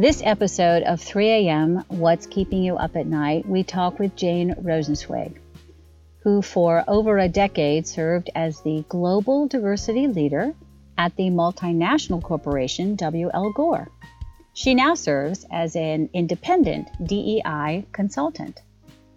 [0.00, 1.84] This episode of 3 a.m.
[1.88, 5.34] What's Keeping You Up at Night, we talk with Jane Rosenzweig,
[6.22, 10.54] who for over a decade served as the global diversity leader
[10.96, 13.52] at the multinational corporation W.L.
[13.52, 13.90] Gore.
[14.54, 18.62] She now serves as an independent DEI consultant.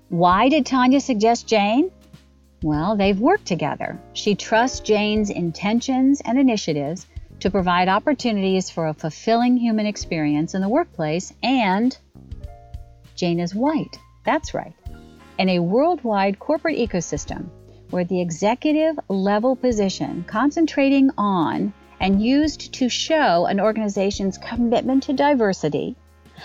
[0.09, 1.91] Why did Tanya suggest Jane?
[2.61, 3.97] Well, they've worked together.
[4.11, 7.07] She trusts Jane's intentions and initiatives
[7.43, 11.97] to provide opportunities for a fulfilling human experience in the workplace, and
[13.17, 13.99] Jane is white.
[14.23, 14.73] That's right.
[15.37, 17.49] In a worldwide corporate ecosystem
[17.89, 25.11] where the executive level position concentrating on and used to show an organization's commitment to
[25.11, 25.97] diversity,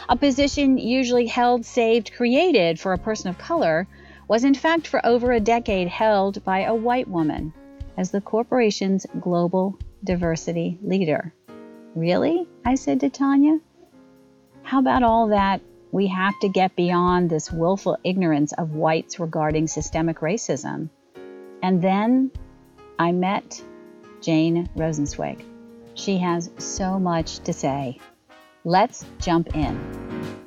[0.09, 3.87] a position usually held, saved, created for a person of color,
[4.27, 7.53] was in fact for over a decade held by a white woman
[7.97, 11.33] as the corporation's global diversity leader.
[11.95, 12.49] Really?
[12.65, 13.61] I said to Tanya.
[14.63, 19.67] How about all that we have to get beyond this willful ignorance of whites regarding
[19.67, 20.91] systemic racism?
[21.63, 22.31] And then
[22.99, 23.63] I met
[24.21, 25.43] Jane Rosenzweig.
[25.95, 27.99] She has so much to say.
[28.65, 30.39] Let's jump in.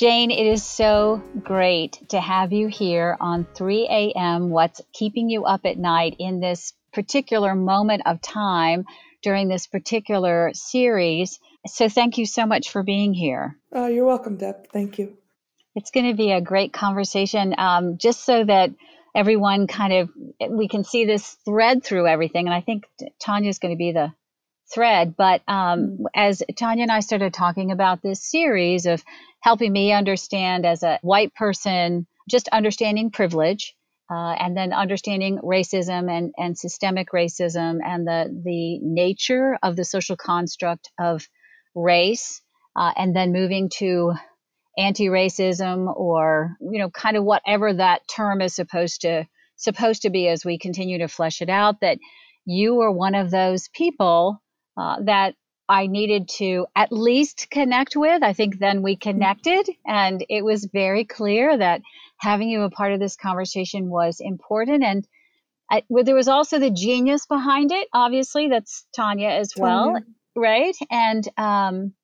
[0.00, 4.48] Jane, it is so great to have you here on 3 a.m.
[4.48, 8.86] What's keeping you up at night in this particular moment of time
[9.20, 11.38] during this particular series.
[11.66, 13.58] So, thank you so much for being here.
[13.74, 14.68] Oh, you're welcome, Deb.
[14.72, 15.18] Thank you.
[15.74, 18.70] It's going to be a great conversation, um, just so that
[19.14, 20.10] everyone kind of
[20.48, 22.46] we can see this thread through everything.
[22.46, 22.84] And I think
[23.18, 24.14] Tanya is going to be the
[24.72, 25.14] thread.
[25.16, 29.02] But um, as Tanya and I started talking about this series of
[29.40, 33.74] helping me understand as a white person, just understanding privilege.
[34.12, 39.84] Uh, and then understanding racism and, and systemic racism and the, the nature of the
[39.84, 41.28] social construct of
[41.76, 42.42] race,
[42.74, 44.12] uh, and then moving to
[44.78, 50.28] anti-racism or you know kind of whatever that term is supposed to supposed to be
[50.28, 51.98] as we continue to flesh it out that
[52.46, 54.40] you were one of those people
[54.76, 55.34] uh, that
[55.68, 58.24] I needed to at least connect with.
[58.24, 61.82] I think then we connected, and it was very clear that
[62.18, 64.82] having you a part of this conversation was important.
[64.82, 65.06] And
[65.70, 70.06] I, well, there was also the genius behind it, obviously, that's Tanya as well, Tanya.
[70.34, 70.76] right?
[70.90, 71.94] And um,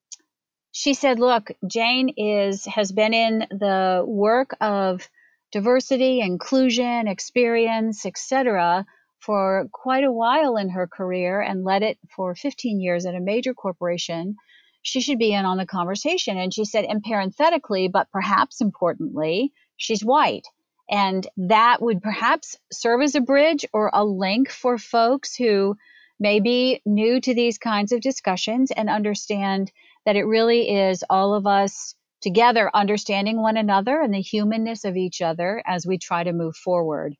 [0.70, 5.08] she said, "Look, Jane is has been in the work of
[5.50, 8.86] diversity, inclusion, experience, etc."
[9.26, 13.20] for quite a while in her career and led it for 15 years at a
[13.20, 14.36] major corporation,
[14.82, 16.38] she should be in on the conversation.
[16.38, 20.46] And she said, and parenthetically, but perhaps importantly, she's white.
[20.88, 25.76] And that would perhaps serve as a bridge or a link for folks who
[26.20, 29.72] may be new to these kinds of discussions and understand
[30.04, 34.96] that it really is all of us together understanding one another and the humanness of
[34.96, 37.16] each other as we try to move forward.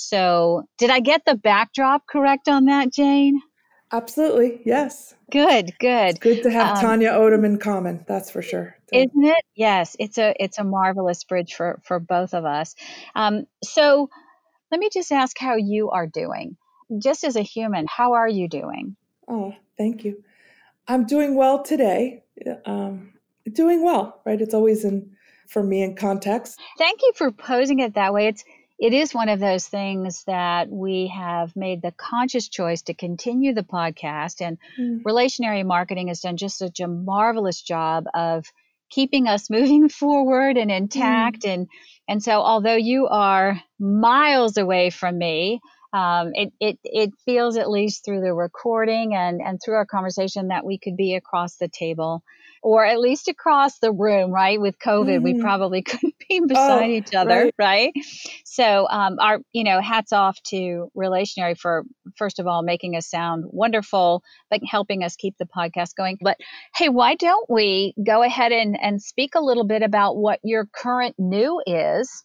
[0.00, 3.42] So, did I get the backdrop correct on that, Jane?
[3.90, 5.14] Absolutely, yes.
[5.28, 6.10] Good, good.
[6.10, 8.04] It's good to have um, Tanya Odom in common.
[8.06, 8.76] That's for sure.
[8.92, 9.44] Isn't it?
[9.56, 12.76] Yes, it's a it's a marvelous bridge for for both of us.
[13.16, 14.08] Um, so,
[14.70, 16.56] let me just ask how you are doing.
[17.02, 18.94] Just as a human, how are you doing?
[19.26, 20.22] Oh, thank you.
[20.86, 22.22] I'm doing well today.
[22.64, 23.14] Um,
[23.52, 24.40] doing well, right?
[24.40, 25.10] It's always in
[25.48, 26.60] for me in context.
[26.78, 28.28] Thank you for posing it that way.
[28.28, 28.44] It's
[28.78, 33.52] it is one of those things that we have made the conscious choice to continue
[33.52, 34.40] the podcast.
[34.40, 35.00] And mm.
[35.04, 38.46] Relationary Marketing has done just such a marvelous job of
[38.90, 41.42] keeping us moving forward and intact.
[41.42, 41.54] Mm.
[41.54, 41.68] And
[42.08, 45.60] and so, although you are miles away from me,
[45.92, 50.48] um, it, it it feels at least through the recording and and through our conversation
[50.48, 52.22] that we could be across the table
[52.62, 54.60] or at least across the room, right?
[54.60, 55.24] With COVID, mm-hmm.
[55.24, 57.92] we probably couldn't be beside oh, each other, right?
[57.94, 58.04] right?
[58.44, 61.84] So, um, our, you know, hats off to Relationary for,
[62.16, 66.18] first of all, making us sound wonderful, but helping us keep the podcast going.
[66.20, 66.36] But
[66.74, 70.66] hey, why don't we go ahead and, and speak a little bit about what your
[70.66, 72.24] current new is?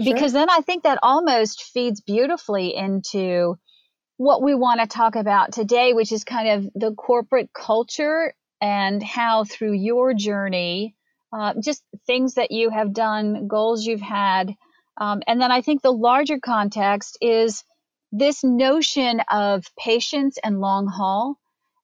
[0.00, 0.14] Sure.
[0.14, 3.58] Because then I think that almost feeds beautifully into
[4.16, 9.02] what we want to talk about today, which is kind of the corporate culture and
[9.02, 10.96] how through your journey,
[11.32, 14.54] uh, just things that you have done, goals you've had.
[14.98, 17.64] Um, and then I think the larger context is
[18.12, 21.38] this notion of patience and long haul.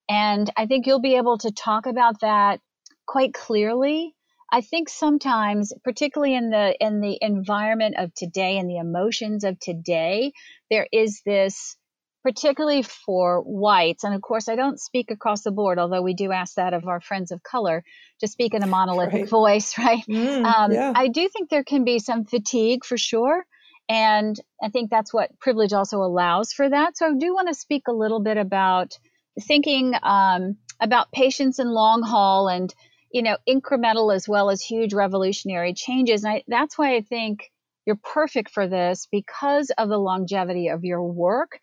[0.09, 2.61] And I think you'll be able to talk about that
[3.07, 4.15] quite clearly
[4.51, 9.59] I think sometimes, particularly in the in the environment of today and the emotions of
[9.61, 10.33] today,
[10.71, 11.77] there is this
[12.23, 16.33] particularly for whites, and of course, I don't speak across the board, although we do
[16.33, 17.85] ask that of our friends of color
[18.21, 19.29] to speak in a monolithic right.
[19.29, 20.05] voice, right?
[20.09, 20.93] Mm, um, yeah.
[20.95, 23.45] I do think there can be some fatigue for sure.
[23.89, 26.99] And I think that's what privilege also allows for that.
[26.99, 28.99] So I do want to speak a little bit about
[29.41, 32.75] thinking um, about patience and long haul and,
[33.11, 36.25] you know, incremental as well as huge revolutionary changes.
[36.25, 37.51] And I, that's why I think
[37.89, 41.59] you're perfect for this because of the longevity of your work,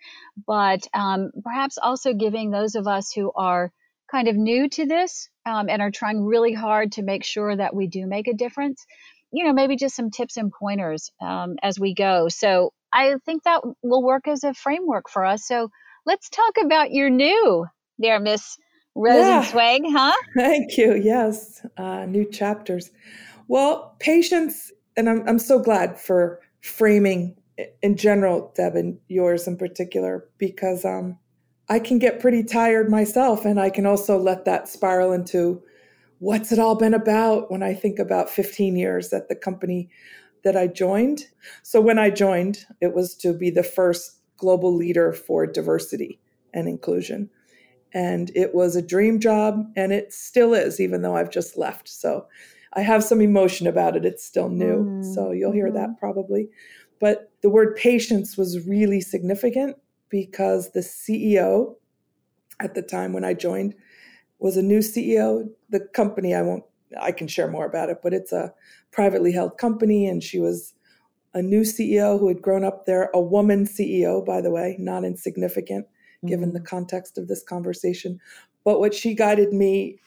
[0.48, 3.72] but um, perhaps also giving those of us who are
[4.12, 7.76] kind of new to this um, and are trying really hard to make sure that
[7.76, 8.84] we do make a difference,
[9.32, 12.28] you know, maybe just some tips and pointers um, as we go.
[12.28, 15.46] So I think that will work as a framework for us.
[15.46, 15.70] So
[16.08, 17.68] let's talk about your new
[18.00, 18.58] there, Miss
[18.98, 19.92] Rosenzweig, yeah.
[19.92, 20.16] huh?
[20.36, 20.96] Thank you.
[20.96, 22.90] Yes, uh, new chapters.
[23.48, 27.36] Well, patience and I'm I'm so glad for framing
[27.82, 31.18] in general, Deb, and yours in particular, because um,
[31.70, 35.62] I can get pretty tired myself, and I can also let that spiral into
[36.20, 39.90] what's it all been about when I think about 15 years at the company
[40.44, 41.26] that I joined.
[41.64, 46.20] So when I joined, it was to be the first global leader for diversity
[46.54, 47.30] and inclusion.
[47.94, 51.88] And it was a dream job, and it still is, even though I've just left.
[51.88, 52.28] So
[52.76, 54.06] I have some emotion about it.
[54.06, 54.84] It's still new.
[54.84, 55.14] Mm-hmm.
[55.14, 56.00] So you'll hear that mm-hmm.
[56.00, 56.50] probably.
[57.00, 59.78] But the word patience was really significant
[60.10, 61.76] because the CEO
[62.60, 63.76] at the time when I joined
[64.40, 65.50] was a new CEO.
[65.70, 66.64] The company, I won't,
[67.00, 68.54] I can share more about it, but it's a
[68.92, 70.08] privately held company.
[70.08, 70.74] And she was
[71.34, 75.04] a new CEO who had grown up there, a woman CEO, by the way, not
[75.04, 76.28] insignificant mm-hmm.
[76.28, 76.68] given the mm-hmm.
[76.68, 78.20] context of this conversation.
[78.64, 80.00] But what she guided me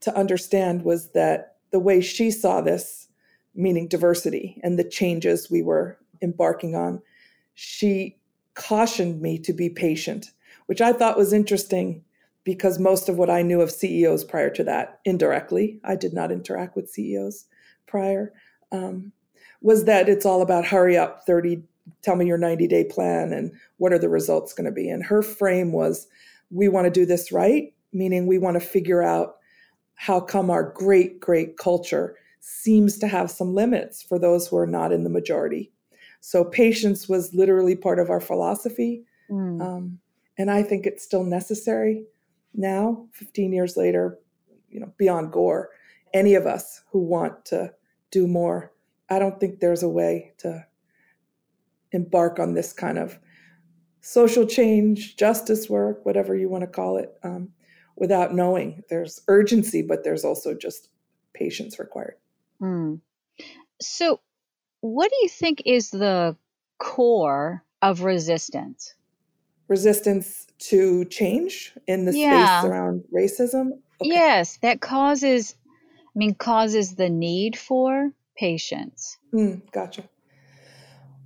[0.00, 3.08] to understand was that the way she saw this,
[3.54, 7.02] meaning diversity and the changes we were embarking on,
[7.54, 8.16] she
[8.54, 10.30] cautioned me to be patient,
[10.66, 12.04] which I thought was interesting
[12.44, 16.32] because most of what I knew of CEOs prior to that, indirectly, I did not
[16.32, 17.46] interact with CEOs
[17.86, 18.32] prior,
[18.72, 19.12] um,
[19.60, 21.62] was that it's all about hurry up, 30,
[22.02, 24.88] tell me your 90 day plan and what are the results going to be.
[24.88, 26.08] And her frame was
[26.50, 29.36] we want to do this right, meaning we want to figure out
[30.02, 34.66] how come our great, great culture seems to have some limits for those who are
[34.66, 35.70] not in the majority.
[36.18, 39.04] So patience was literally part of our philosophy.
[39.30, 39.62] Mm.
[39.62, 40.00] Um,
[40.36, 42.02] and I think it's still necessary
[42.52, 44.18] now, 15 years later,
[44.68, 45.68] you know, beyond Gore,
[46.12, 47.72] any of us who want to
[48.10, 48.72] do more,
[49.08, 50.66] I don't think there's a way to
[51.92, 53.20] embark on this kind of
[54.00, 57.50] social change, justice work, whatever you want to call it, um,
[58.02, 58.82] without knowing.
[58.90, 60.88] There's urgency, but there's also just
[61.34, 62.16] patience required.
[62.60, 63.00] Mm.
[63.80, 64.20] So,
[64.80, 66.36] what do you think is the
[66.78, 68.96] core of resistance?
[69.68, 72.58] Resistance to change in the yeah.
[72.58, 73.78] space around racism?
[74.00, 74.10] Okay.
[74.10, 79.16] Yes, that causes, I mean, causes the need for patience.
[79.32, 80.02] Mm, gotcha.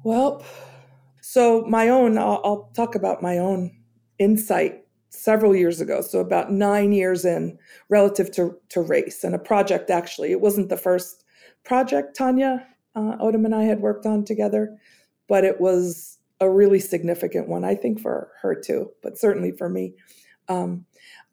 [0.04, 0.44] Well,
[1.22, 3.74] so my own, I'll, I'll talk about my own
[4.18, 4.85] insight
[5.16, 7.58] several years ago, so about nine years in
[7.88, 10.32] relative to, to race and a project actually.
[10.32, 11.24] It wasn't the first
[11.64, 14.76] project Tanya uh, Odom and I had worked on together,
[15.28, 19.68] but it was a really significant one, I think, for her too, but certainly for
[19.68, 19.94] me.
[20.48, 20.84] Um,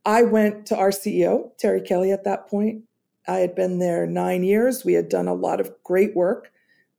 [0.06, 2.84] I went to our CEO, Terri Kelly, at that point.
[3.28, 4.84] I had been there nine years.
[4.84, 6.52] We had done a lot of great work.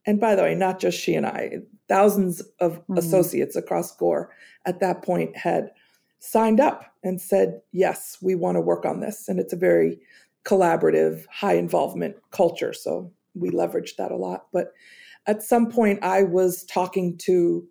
[0.07, 1.59] And by the way, not just she and I,
[1.89, 2.99] thousands of mm-hmm.
[2.99, 4.31] associates across Gore
[4.65, 5.71] at that point had
[6.19, 9.29] signed up and said, Yes, we want to work on this.
[9.29, 10.01] And it's a very
[10.45, 12.73] collaborative, high involvement culture.
[12.73, 14.47] So we leveraged that a lot.
[14.53, 14.73] But
[15.27, 17.67] at some point, I was talking to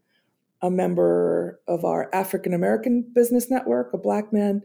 [0.62, 4.62] a member of our African American business network, a black man,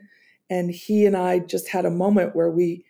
[0.49, 2.85] and he and I just had a moment where we,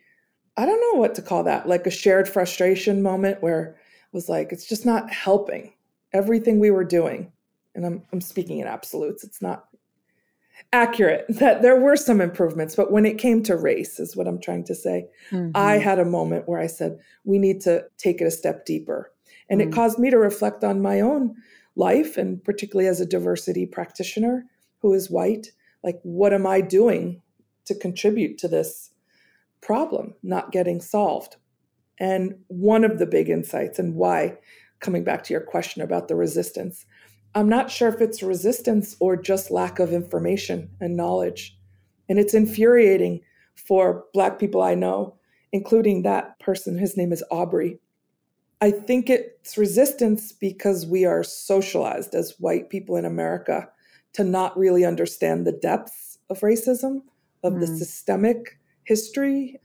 [0.56, 3.76] I don't know what to call that, like a shared frustration moment where it
[4.12, 5.72] was like, it's just not helping
[6.12, 7.32] everything we were doing.
[7.74, 9.24] And I'm, I'm speaking in absolutes.
[9.24, 9.67] It's not
[10.72, 14.40] accurate that there were some improvements, but when it came to race, is what I'm
[14.40, 15.50] trying to say, mm-hmm.
[15.54, 19.12] I had a moment where I said, we need to take it a step deeper.
[19.48, 19.70] And mm-hmm.
[19.70, 19.74] it mm.
[19.74, 21.34] caused me to reflect on my own
[21.76, 24.44] life, and particularly as a diversity practitioner
[24.80, 27.22] who is white, like, what am I doing
[27.64, 28.90] to contribute to this
[29.60, 31.36] problem not getting solved?
[31.98, 34.38] And one of the big insights, and why,
[34.80, 36.84] coming back to your question about the resistance,
[37.34, 41.56] I'm not sure if it's resistance or just lack of information and knowledge.
[42.08, 43.20] And it's infuriating
[43.54, 45.18] for Black people I know
[45.52, 46.78] including that person.
[46.78, 47.78] His name is Aubrey.
[48.60, 53.68] I think it's resistance because we are socialized as white people in America
[54.14, 57.02] to not really understand the depths of racism,
[57.44, 57.60] of mm.
[57.60, 59.60] the systemic history.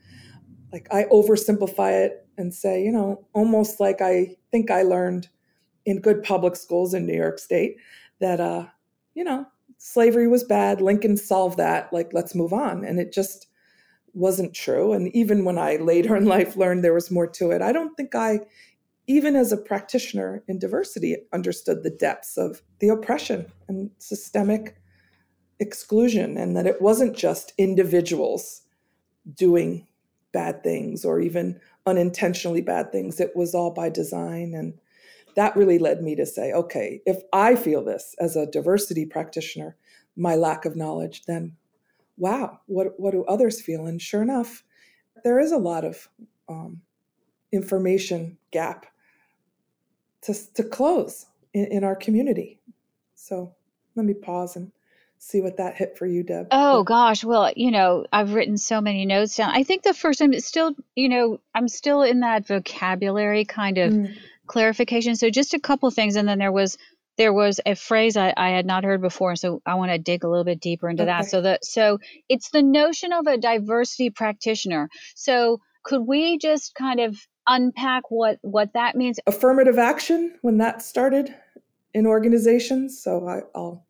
[0.72, 5.28] Like I oversimplify it and say, you know, almost like I think I learned
[5.86, 7.76] in good public schools in New York State
[8.20, 8.66] that, uh,
[9.14, 9.46] you know,
[9.78, 10.80] slavery was bad.
[10.80, 11.92] Lincoln solved that.
[11.92, 12.84] Like, let's move on.
[12.84, 13.48] And it just
[14.14, 14.92] wasn't true.
[14.92, 17.94] And even when I later in life learned there was more to it, I don't
[17.96, 18.40] think I
[19.06, 24.76] even as a practitioner in diversity, understood the depths of the oppression and systemic
[25.60, 28.62] exclusion, and that it wasn't just individuals
[29.34, 29.86] doing
[30.32, 33.20] bad things or even unintentionally bad things.
[33.20, 34.54] It was all by design.
[34.54, 34.74] And
[35.36, 39.76] that really led me to say, okay, if I feel this as a diversity practitioner,
[40.16, 41.56] my lack of knowledge, then
[42.16, 43.86] wow, what, what do others feel?
[43.86, 44.62] And sure enough,
[45.24, 46.08] there is a lot of
[46.48, 46.80] um,
[47.52, 48.86] information gap
[50.22, 52.60] to, to close in, in our community.
[53.14, 53.54] So
[53.96, 54.70] let me pause and
[55.18, 56.48] see what that hit for you, Deb.
[56.50, 59.50] Oh gosh, well, you know, I've written so many notes down.
[59.50, 63.78] I think the first time it's still, you know, I'm still in that vocabulary kind
[63.78, 64.14] of mm.
[64.46, 65.16] Clarification.
[65.16, 66.76] So just a couple things, and then there was
[67.16, 70.24] there was a phrase I, I had not heard before, so I want to dig
[70.24, 71.12] a little bit deeper into okay.
[71.12, 71.26] that.
[71.26, 71.98] So that so
[72.28, 74.88] it's the notion of a diversity practitioner.
[75.14, 79.20] So could we just kind of unpack what what that means?
[79.26, 81.34] Affirmative action when that started
[81.92, 83.00] in organizations.
[83.00, 83.86] So I, I'll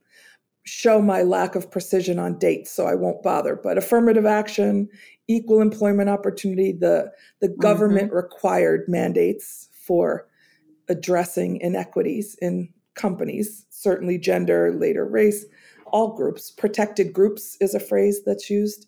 [0.64, 3.58] show my lack of precision on dates, so I won't bother.
[3.60, 4.88] But affirmative action,
[5.28, 7.60] equal employment opportunity, the the mm-hmm.
[7.60, 10.26] government required mandates for
[10.88, 15.44] addressing inequities in companies, certainly gender, later race,
[15.86, 16.50] all groups.
[16.50, 18.86] Protected groups is a phrase that's used.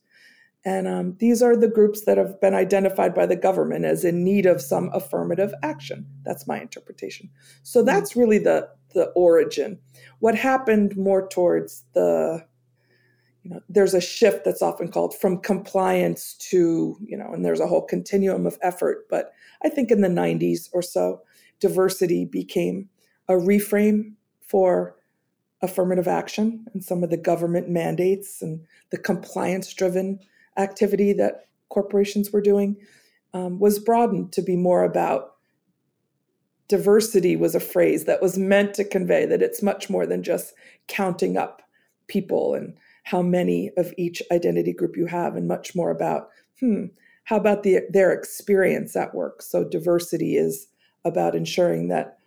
[0.64, 4.24] And um, these are the groups that have been identified by the government as in
[4.24, 6.04] need of some affirmative action.
[6.24, 7.30] That's my interpretation.
[7.62, 9.78] So that's really the the origin.
[10.20, 12.44] What happened more towards the
[13.44, 17.60] you know, there's a shift that's often called from compliance to, you know, and there's
[17.60, 19.06] a whole continuum of effort.
[19.08, 21.20] But I think in the 90s or so,
[21.60, 22.88] diversity became
[23.28, 24.12] a reframe
[24.46, 24.96] for
[25.62, 28.60] affirmative action and some of the government mandates and
[28.90, 30.18] the compliance driven
[30.58, 32.76] activity that corporations were doing
[33.34, 35.34] um, was broadened to be more about
[36.68, 40.52] diversity was a phrase that was meant to convey that it's much more than just
[40.88, 41.62] counting up
[42.06, 46.28] people and how many of each identity group you have and much more about
[46.60, 46.86] hmm
[47.26, 49.42] how about the, their experience at work?
[49.42, 50.68] So diversity is
[51.06, 52.18] about ensuring that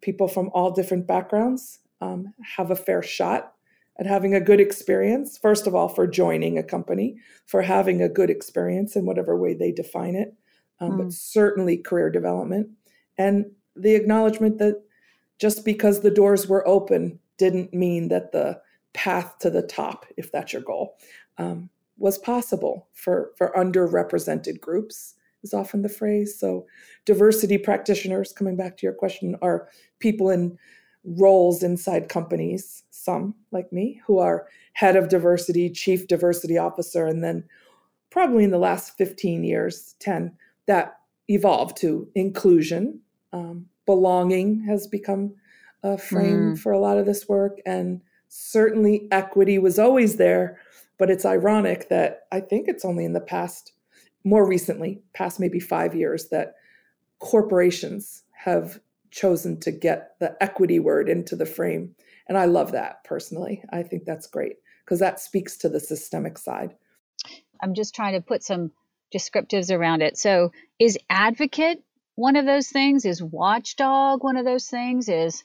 [0.00, 3.54] people from all different backgrounds um, have a fair shot
[3.98, 7.16] at having a good experience, first of all, for joining a company,
[7.46, 10.34] for having a good experience in whatever way they define it,
[10.80, 10.98] um, mm.
[10.98, 12.68] but certainly career development.
[13.16, 14.82] And the acknowledgement that
[15.38, 18.60] just because the doors were open didn't mean that the
[18.92, 20.96] path to the top, if that's your goal,
[21.38, 25.14] um, was possible for, for underrepresented groups,
[25.46, 26.38] is often the phrase.
[26.38, 26.66] So,
[27.04, 29.68] diversity practitioners, coming back to your question, are
[30.00, 30.58] people in
[31.04, 37.22] roles inside companies, some like me, who are head of diversity, chief diversity officer, and
[37.22, 37.44] then
[38.10, 40.32] probably in the last 15 years, 10,
[40.66, 40.98] that
[41.28, 43.00] evolved to inclusion.
[43.32, 45.34] Um, belonging has become
[45.82, 46.58] a frame mm.
[46.58, 47.60] for a lot of this work.
[47.64, 50.58] And certainly equity was always there.
[50.98, 53.72] But it's ironic that I think it's only in the past,
[54.26, 56.54] more recently, past maybe five years, that
[57.20, 58.80] corporations have
[59.12, 61.94] chosen to get the equity word into the frame.
[62.28, 63.62] And I love that personally.
[63.72, 66.74] I think that's great because that speaks to the systemic side.
[67.62, 68.72] I'm just trying to put some
[69.14, 70.18] descriptives around it.
[70.18, 71.82] So, is advocate
[72.16, 73.04] one of those things?
[73.04, 75.08] Is watchdog one of those things?
[75.08, 75.44] Is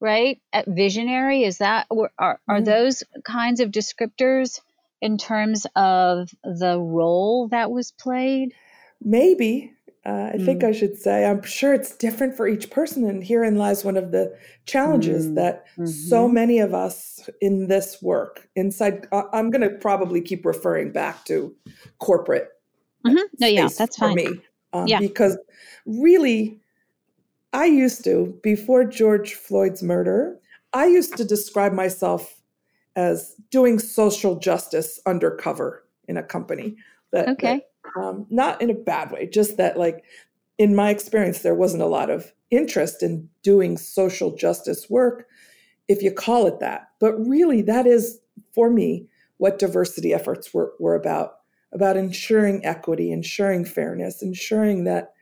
[0.00, 1.42] right at visionary?
[1.42, 2.64] Is that are are mm-hmm.
[2.64, 4.60] those kinds of descriptors
[5.02, 8.54] in terms of the role that was played?
[9.02, 9.72] Maybe
[10.04, 10.44] uh, I mm.
[10.44, 13.08] think I should say, I'm sure it's different for each person.
[13.08, 15.34] And herein lies one of the challenges mm.
[15.36, 15.86] that mm-hmm.
[15.86, 21.24] so many of us in this work inside, I'm going to probably keep referring back
[21.26, 21.54] to
[21.98, 22.48] corporate.
[23.06, 23.22] Mm-hmm.
[23.38, 24.14] No, yeah, that's for fine.
[24.16, 24.28] me.
[24.72, 24.98] Um, yeah.
[24.98, 25.38] Because
[25.86, 26.60] really,
[27.52, 30.38] I used to, before George Floyd's murder,
[30.72, 32.41] I used to describe myself
[32.96, 36.76] as doing social justice undercover in a company.
[37.12, 37.66] That, okay.
[37.94, 40.04] That um, not in a bad way, just that, like,
[40.58, 45.26] in my experience, there wasn't a lot of interest in doing social justice work,
[45.88, 46.88] if you call it that.
[47.00, 48.20] But really, that is,
[48.52, 49.08] for me,
[49.38, 51.38] what diversity efforts were, were about
[51.72, 55.14] about ensuring equity, ensuring fairness, ensuring that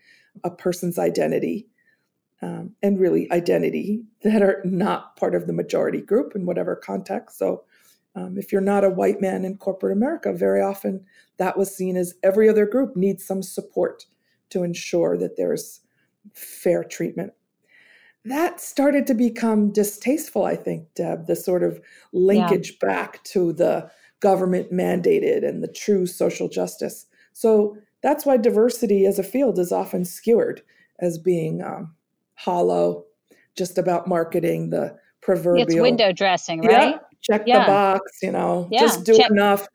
[0.42, 1.68] a person's identity
[2.42, 7.38] um, and really identity that are not part of the majority group in whatever context.
[7.38, 7.64] So,
[8.16, 11.04] um, if you're not a white man in corporate America, very often
[11.38, 14.04] that was seen as every other group needs some support
[14.50, 15.80] to ensure that there's
[16.34, 17.32] fair treatment.
[18.24, 21.80] That started to become distasteful, I think, Deb, the sort of
[22.12, 22.88] linkage yeah.
[22.88, 27.06] back to the government mandated and the true social justice.
[27.32, 30.62] So that's why diversity as a field is often skewered
[30.98, 31.94] as being um,
[32.42, 33.04] hollow,
[33.56, 35.66] just about marketing the proverbial.
[35.66, 36.94] It's window dressing, right?
[36.94, 37.64] Yeah, check yeah.
[37.64, 38.80] the box, you know, yeah.
[38.80, 39.30] just do check.
[39.30, 39.66] enough.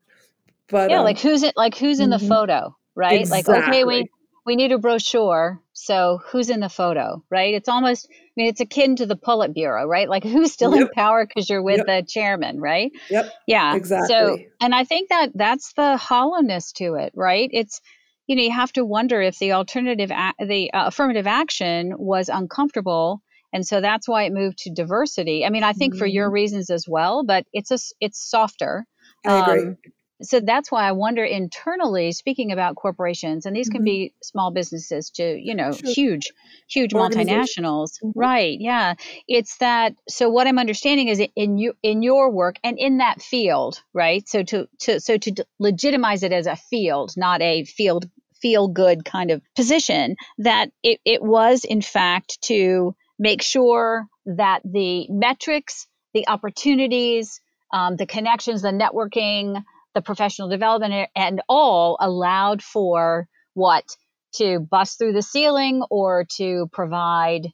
[0.68, 1.56] But yeah, um, like who's it?
[1.56, 2.24] Like who's in mm-hmm.
[2.24, 3.22] the photo, right?
[3.22, 3.54] Exactly.
[3.54, 4.10] Like okay, we
[4.46, 5.62] we need a brochure.
[5.74, 7.54] So who's in the photo, right?
[7.54, 10.10] It's almost, I mean, it's akin to the Politburo, right?
[10.10, 10.82] Like who's still yep.
[10.82, 11.86] in power because you're with yep.
[11.86, 12.92] the chairman, right?
[13.10, 13.34] Yep.
[13.46, 13.76] Yeah.
[13.76, 14.08] Exactly.
[14.08, 17.50] So, and I think that that's the hollowness to it, right?
[17.52, 17.82] It's,
[18.28, 22.30] you know, you have to wonder if the alternative, a- the uh, affirmative action was
[22.30, 23.22] uncomfortable.
[23.54, 25.46] And so that's why it moved to diversity.
[25.46, 26.00] I mean, I think mm-hmm.
[26.00, 26.34] for your mm-hmm.
[26.34, 28.86] reasons as well, but it's a, it's softer.
[29.26, 29.68] I agree.
[29.68, 29.78] Um,
[30.22, 33.86] so that's why I wonder internally, speaking about corporations, and these can mm-hmm.
[33.86, 35.92] be small businesses to, you know, sure.
[35.92, 36.32] huge,
[36.70, 38.00] huge multinationals.
[38.02, 38.12] Mm-hmm.
[38.18, 38.58] Right.
[38.60, 38.94] Yeah.
[39.28, 43.22] It's that so what I'm understanding is in you in your work and in that
[43.22, 44.28] field, right?
[44.28, 48.10] So to to so to legitimize it as a field, not a field
[48.42, 54.62] feel good kind of position, that it, it was in fact to make sure that
[54.64, 57.40] the metrics, the opportunities,
[57.74, 59.64] um, the connections, the networking,
[59.94, 63.96] the professional development and all allowed for what?
[64.36, 67.48] To bust through the ceiling or to provide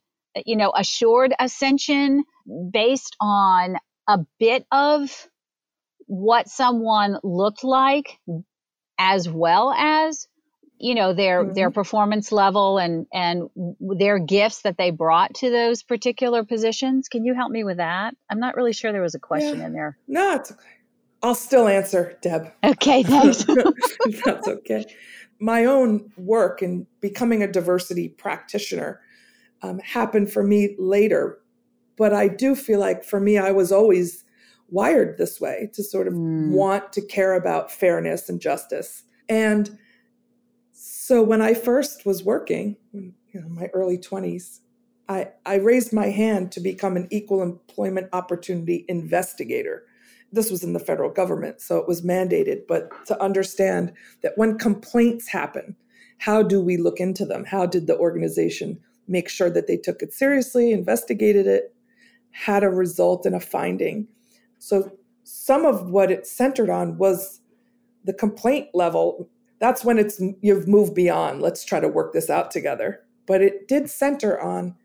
[0.45, 2.23] you know assured ascension
[2.71, 5.27] based on a bit of
[6.07, 8.19] what someone looked like
[8.97, 10.27] as well as
[10.81, 11.53] you know their mm-hmm.
[11.53, 17.23] their performance level and and their gifts that they brought to those particular positions can
[17.23, 19.65] you help me with that i'm not really sure there was a question yeah.
[19.65, 20.65] in there no it's okay
[21.23, 22.51] I'll still answer, Deb.
[22.63, 23.43] Okay, thanks.
[24.25, 24.85] That's okay.
[25.39, 29.01] My own work in becoming a diversity practitioner
[29.61, 31.39] um, happened for me later,
[31.97, 34.23] but I do feel like for me, I was always
[34.69, 36.49] wired this way to sort of mm.
[36.49, 39.03] want to care about fairness and justice.
[39.29, 39.77] And
[41.11, 44.59] so when I first was working, you know, my early 20s,
[45.09, 49.85] I, I raised my hand to become an equal employment opportunity investigator
[50.31, 53.91] this was in the federal government, so it was mandated, but to understand
[54.23, 55.75] that when complaints happen,
[56.19, 57.43] how do we look into them?
[57.43, 61.75] How did the organization make sure that they took it seriously, investigated it,
[62.31, 64.07] had a result and a finding?
[64.59, 67.41] So some of what it centered on was
[68.05, 69.29] the complaint level.
[69.61, 71.41] That's when it's you've moved beyond.
[71.41, 73.03] Let's try to work this out together.
[73.27, 74.75] But it did center on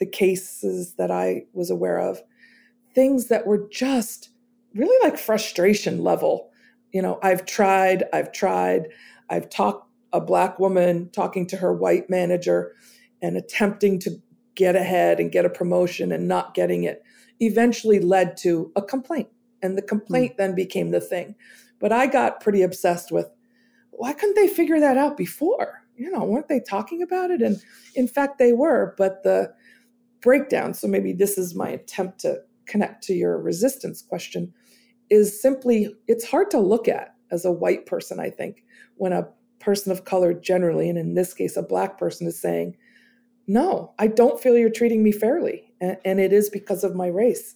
[0.00, 2.20] the cases that I was aware of,
[2.94, 4.30] things that were just
[4.74, 6.50] really like frustration level.
[6.92, 8.88] You know, I've tried, I've tried,
[9.30, 12.74] I've talked a black woman talking to her white manager
[13.22, 14.10] and attempting to
[14.56, 17.02] get ahead and get a promotion and not getting it
[17.40, 19.28] eventually led to a complaint.
[19.62, 20.36] And the complaint mm.
[20.38, 21.36] then became the thing.
[21.78, 23.30] But I got pretty obsessed with
[23.96, 25.82] why couldn't they figure that out before?
[25.96, 27.42] You know, weren't they talking about it?
[27.42, 27.60] And
[27.94, 29.52] in fact, they were, but the
[30.20, 30.74] breakdown.
[30.74, 34.52] So maybe this is my attempt to connect to your resistance question
[35.10, 38.64] is simply it's hard to look at as a white person i think
[38.96, 39.26] when a
[39.60, 42.76] person of color generally and in this case a black person is saying
[43.46, 47.06] no i don't feel you're treating me fairly and, and it is because of my
[47.06, 47.54] race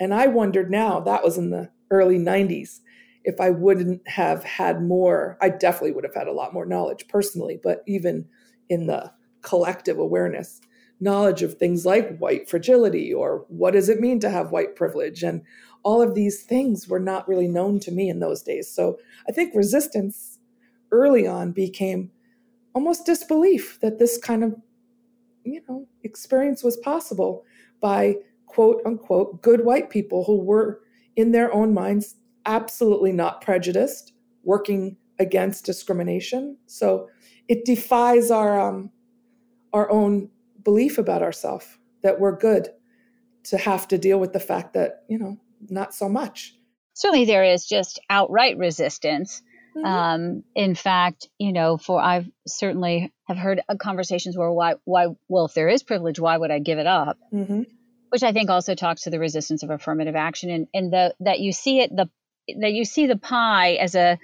[0.00, 2.80] and i wondered now that was in the early 90s
[3.26, 7.06] if i wouldn't have had more i definitely would have had a lot more knowledge
[7.08, 8.26] personally but even
[8.70, 9.12] in the
[9.42, 10.60] collective awareness
[10.98, 15.22] knowledge of things like white fragility or what does it mean to have white privilege
[15.22, 15.42] and
[15.86, 18.68] all of these things were not really known to me in those days.
[18.68, 20.40] So I think resistance
[20.90, 22.10] early on became
[22.74, 24.56] almost disbelief that this kind of
[25.44, 27.44] you know experience was possible
[27.80, 30.80] by quote unquote good white people who were
[31.14, 34.12] in their own minds absolutely not prejudiced
[34.44, 37.08] working against discrimination so
[37.48, 38.90] it defies our um,
[39.72, 40.30] our own
[40.62, 41.66] belief about ourselves
[42.02, 42.68] that we're good
[43.44, 46.54] to have to deal with the fact that you know not so much.
[46.94, 49.42] Certainly, there is just outright resistance.
[49.76, 49.86] Mm-hmm.
[49.86, 55.46] Um, in fact, you know, for I've certainly have heard conversations where why why well
[55.46, 57.18] if there is privilege, why would I give it up?
[57.32, 57.62] Mm-hmm.
[58.08, 61.40] Which I think also talks to the resistance of affirmative action and and the that
[61.40, 62.08] you see it the
[62.60, 64.18] that you see the pie as a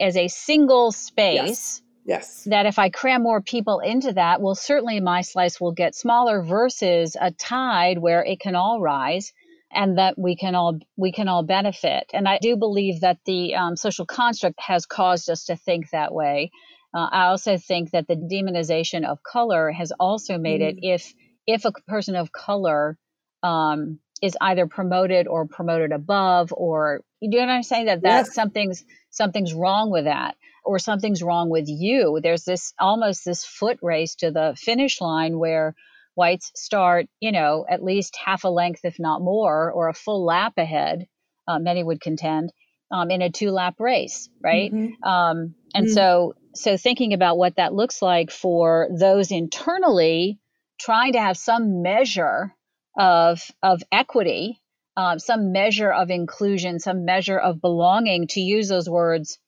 [0.00, 1.36] as a single space.
[1.36, 1.82] Yes.
[2.04, 2.44] Yes.
[2.44, 6.40] That if I cram more people into that, well, certainly my slice will get smaller
[6.40, 9.32] versus a tide where it can all rise
[9.72, 12.08] and that we can all we can all benefit.
[12.14, 16.14] And I do believe that the um, social construct has caused us to think that
[16.14, 16.52] way.
[16.94, 20.68] Uh, I also think that the demonization of color has also made mm.
[20.68, 21.12] it if
[21.46, 22.96] if a person of color
[23.42, 28.26] um, is either promoted or promoted above, or you know what I'm saying that that
[28.26, 28.34] yes.
[28.34, 32.20] something's something's wrong with that or something's wrong with you.
[32.22, 35.74] There's this almost this foot race to the finish line where
[36.16, 40.24] whites start, you know, at least half a length, if not more, or a full
[40.24, 41.06] lap ahead,
[41.46, 42.52] uh, many would contend,
[42.90, 44.72] um, in a two lap race, right?
[44.72, 45.08] Mm-hmm.
[45.08, 45.94] Um, and mm-hmm.
[45.94, 50.40] so, so thinking about what that looks like for those internally
[50.80, 52.54] trying to have some measure
[52.98, 54.60] of of equity,
[54.96, 59.38] um, some measure of inclusion, some measure of belonging, to use those words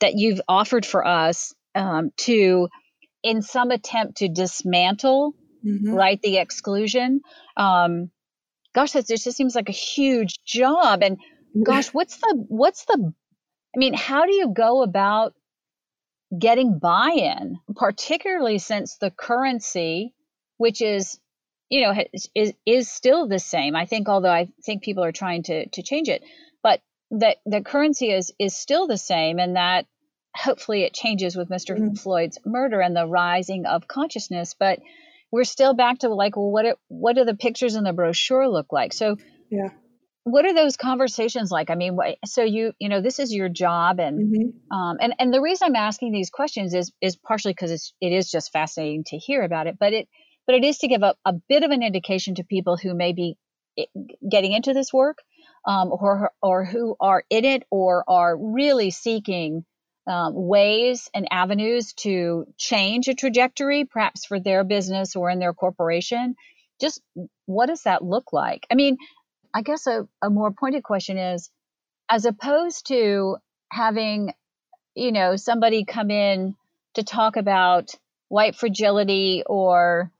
[0.00, 2.68] that you've offered for us um, to,
[3.22, 5.34] in some attempt to dismantle,
[5.64, 5.92] mm-hmm.
[5.92, 7.20] right, the exclusion.
[7.56, 8.10] Um,
[8.74, 11.02] gosh, that just seems like a huge job.
[11.02, 11.18] And
[11.64, 13.12] gosh, what's the what's the?
[13.74, 15.34] I mean, how do you go about
[16.36, 20.14] getting buy-in, particularly since the currency,
[20.56, 21.18] which is
[21.72, 21.94] you know
[22.34, 23.74] is is still the same.
[23.74, 26.22] I think, although I think people are trying to to change it,
[26.62, 26.82] but
[27.12, 29.86] that the currency is is still the same, and that
[30.36, 31.94] hopefully it changes with mister mm-hmm.
[31.94, 34.54] Floyd's murder and the rising of consciousness.
[34.58, 34.80] But
[35.30, 38.70] we're still back to like, well, what what do the pictures in the brochure look
[38.70, 38.92] like?
[38.92, 39.16] So
[39.50, 39.70] yeah.
[40.24, 41.68] What are those conversations like?
[41.68, 44.78] I mean, so you you know this is your job, and mm-hmm.
[44.78, 48.12] um, and and the reason I'm asking these questions is is partially because it's it
[48.12, 50.06] is just fascinating to hear about it, but it
[50.46, 53.12] but it is to give a, a bit of an indication to people who may
[53.12, 53.36] be
[53.78, 53.84] eh,
[54.28, 55.18] getting into this work
[55.66, 59.64] um, or or who are in it or are really seeking
[60.06, 65.52] um, ways and avenues to change a trajectory, perhaps for their business or in their
[65.52, 66.34] corporation.
[66.80, 67.00] Just
[67.46, 68.66] what does that look like?
[68.70, 68.96] I mean,
[69.54, 71.50] I guess a, a more pointed question is
[72.10, 73.36] as opposed to
[73.70, 74.32] having,
[74.94, 76.56] you know, somebody come in
[76.94, 77.94] to talk about
[78.28, 80.10] white fragility or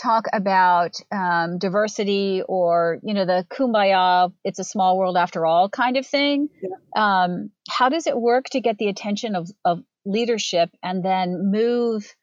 [0.00, 5.68] talk about um, diversity or you know the kumbaya it's a small world after all
[5.68, 6.48] kind of thing.
[6.62, 7.24] Yeah.
[7.24, 12.14] um, how does it work to get the attention of, of leadership and then move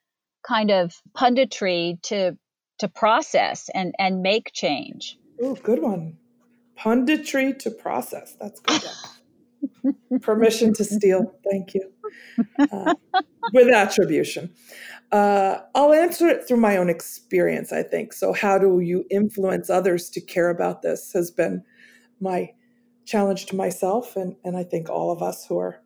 [0.46, 2.38] kind of punditry to
[2.80, 5.18] to process and and make change?
[5.42, 6.18] Oh good one.
[6.78, 8.36] Punditry to process.
[8.40, 8.84] That's good
[10.22, 11.34] permission to steal.
[11.50, 11.92] Thank you.
[12.72, 12.94] Uh,
[13.54, 14.54] with attribution
[15.12, 18.14] uh, I'll answer it through my own experience, I think.
[18.14, 21.64] So, how do you influence others to care about this has been
[22.20, 22.52] my
[23.06, 25.82] challenge to myself, and, and I think all of us who are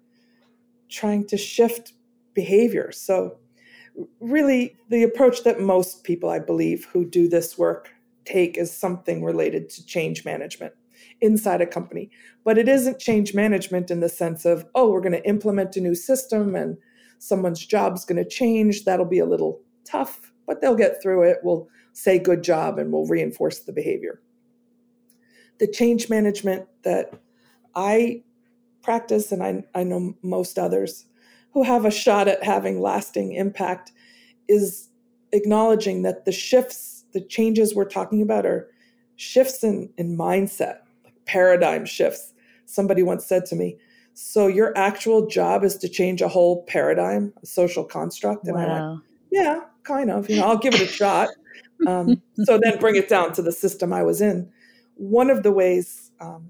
[0.90, 1.94] trying to shift
[2.34, 2.92] behavior.
[2.92, 3.38] So,
[4.20, 7.90] really, the approach that most people, I believe, who do this work
[8.26, 10.74] take is something related to change management
[11.22, 12.10] inside a company.
[12.44, 15.82] But it isn't change management in the sense of, oh, we're going to implement a
[15.82, 16.78] new system and
[17.22, 18.84] someone's job's going to change.
[18.84, 21.38] That'll be a little tough, but they'll get through it.
[21.44, 24.20] We'll say good job and we'll reinforce the behavior.
[25.60, 27.14] The change management that
[27.76, 28.24] I
[28.82, 31.06] practice, and I, I know most others
[31.54, 33.92] who have a shot at having lasting impact,
[34.48, 34.90] is
[35.32, 38.72] acknowledging that the shifts, the changes we're talking about are
[39.16, 42.34] shifts in, in mindset, like paradigm shifts.
[42.66, 43.78] Somebody once said to me,
[44.14, 48.48] so your actual job is to change a whole paradigm, a social construct.
[48.48, 48.62] And wow.
[48.62, 50.30] I went, yeah, kind of.
[50.30, 51.30] You know, I'll give it a shot.
[51.88, 54.52] Um, so then bring it down to the system I was in.
[54.96, 56.50] One of the ways um,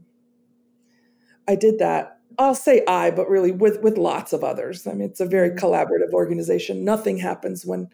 [1.47, 4.87] I did that, I'll say I, but really with with lots of others.
[4.87, 5.65] I mean, it's a very mm-hmm.
[5.65, 6.83] collaborative organization.
[6.83, 7.87] Nothing happens when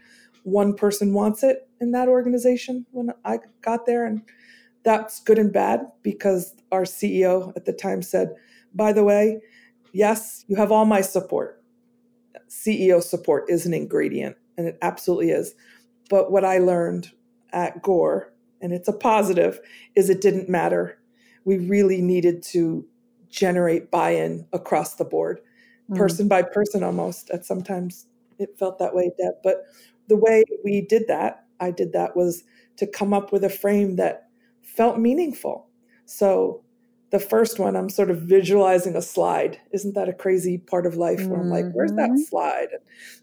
[0.44, 2.86] one person wants it in that organization.
[2.92, 4.22] When I got there, and
[4.84, 8.30] that's good and bad because our CEO at the time said,
[8.74, 9.42] "By the way."
[9.98, 11.64] Yes, you have all my support.
[12.50, 15.56] CEO support is an ingredient, and it absolutely is.
[16.10, 17.12] But what I learned
[17.52, 18.32] at Gore,
[18.62, 19.60] and it's a positive,
[19.96, 21.00] is it didn't matter.
[21.46, 22.86] We really needed to
[23.30, 25.42] generate buy in across the board,
[25.90, 25.98] mm.
[25.98, 27.32] person by person almost.
[27.32, 28.06] At sometimes
[28.38, 29.34] it felt that way, Deb.
[29.44, 29.64] But
[30.08, 32.44] the way we did that, I did that, was
[32.78, 34.28] to come up with a frame that
[34.62, 35.68] felt meaningful.
[36.06, 36.62] So
[37.10, 39.60] the first one, I'm sort of visualizing a slide.
[39.72, 42.22] Isn't that a crazy part of life where I'm like, where's that mm-hmm.
[42.24, 42.68] slide?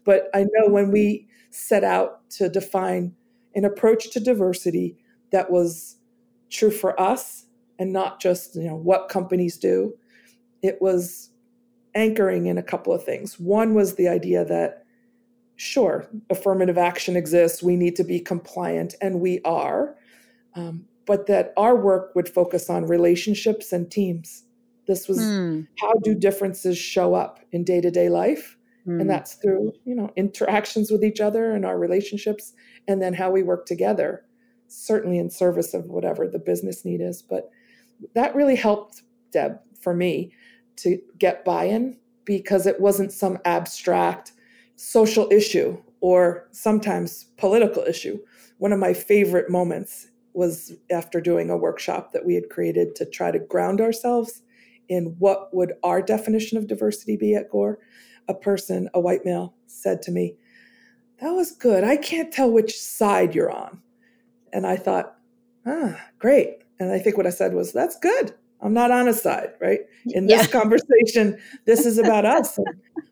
[0.03, 3.13] But I know when we set out to define
[3.53, 4.97] an approach to diversity
[5.31, 5.97] that was
[6.49, 7.45] true for us
[7.79, 9.93] and not just you know what companies do,
[10.61, 11.29] it was
[11.93, 13.39] anchoring in a couple of things.
[13.39, 14.83] One was the idea that,
[15.55, 19.95] sure, affirmative action exists, we need to be compliant, and we are,
[20.55, 24.43] um, but that our work would focus on relationships and teams.
[24.87, 25.67] This was mm.
[25.79, 28.57] how do differences show up in day to day life?
[28.87, 29.01] Mm.
[29.01, 32.53] And that's through, you know, interactions with each other and our relationships,
[32.87, 34.25] and then how we work together,
[34.67, 37.21] certainly in service of whatever the business need is.
[37.21, 37.49] But
[38.13, 40.33] that really helped Deb for me
[40.77, 44.33] to get buy in because it wasn't some abstract
[44.75, 48.19] social issue or sometimes political issue.
[48.57, 53.05] One of my favorite moments was after doing a workshop that we had created to
[53.05, 54.41] try to ground ourselves
[54.89, 57.79] in what would our definition of diversity be at Gore.
[58.27, 60.35] A person, a white male, said to me,
[61.21, 61.83] That was good.
[61.83, 63.81] I can't tell which side you're on.
[64.51, 65.15] And I thought,
[65.65, 66.57] Ah, great.
[66.79, 68.33] And I think what I said was, That's good.
[68.61, 69.81] I'm not on a side, right?
[70.07, 70.59] In this yeah.
[70.59, 72.67] conversation, this is about us and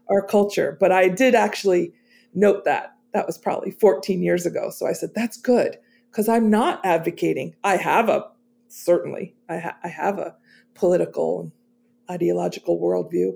[0.10, 0.78] our culture.
[0.80, 1.94] But I did actually
[2.34, 2.96] note that.
[3.14, 4.72] That was probably 14 years ago.
[4.72, 5.78] So I said, That's good
[6.14, 7.56] because I'm not advocating.
[7.64, 8.28] I have a
[8.68, 10.36] certainly I, ha- I have a
[10.76, 11.52] political and
[12.10, 13.32] ideological worldview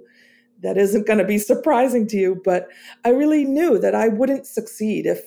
[0.61, 2.67] that isn't going to be surprising to you, but
[3.03, 5.21] I really knew that I wouldn't succeed if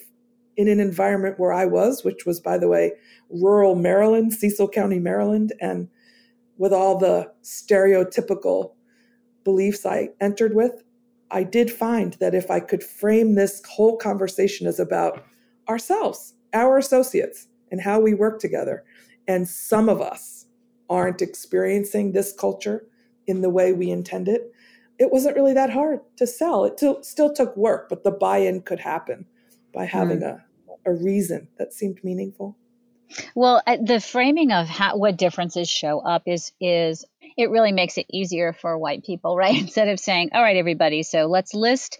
[0.57, 2.93] in an environment where I was, which was by the way
[3.31, 5.89] rural Maryland, Cecil County, Maryland, and
[6.57, 8.75] with all the stereotypical
[9.43, 10.85] beliefs I entered with,
[11.33, 15.25] I did find that if I could frame this whole conversation as about
[15.69, 18.85] ourselves our associates and how we work together.
[19.29, 20.47] And some of us
[20.89, 22.87] aren't experiencing this culture
[23.27, 24.53] in the way we intend it.
[24.99, 26.65] It wasn't really that hard to sell.
[26.65, 29.27] It t- still took work, but the buy in could happen
[29.73, 30.41] by having mm.
[30.85, 32.57] a, a reason that seemed meaningful.
[33.35, 37.05] Well, uh, the framing of how, what differences show up is is
[37.37, 39.57] it really makes it easier for white people, right?
[39.61, 41.99] Instead of saying, "All right, everybody, so let's list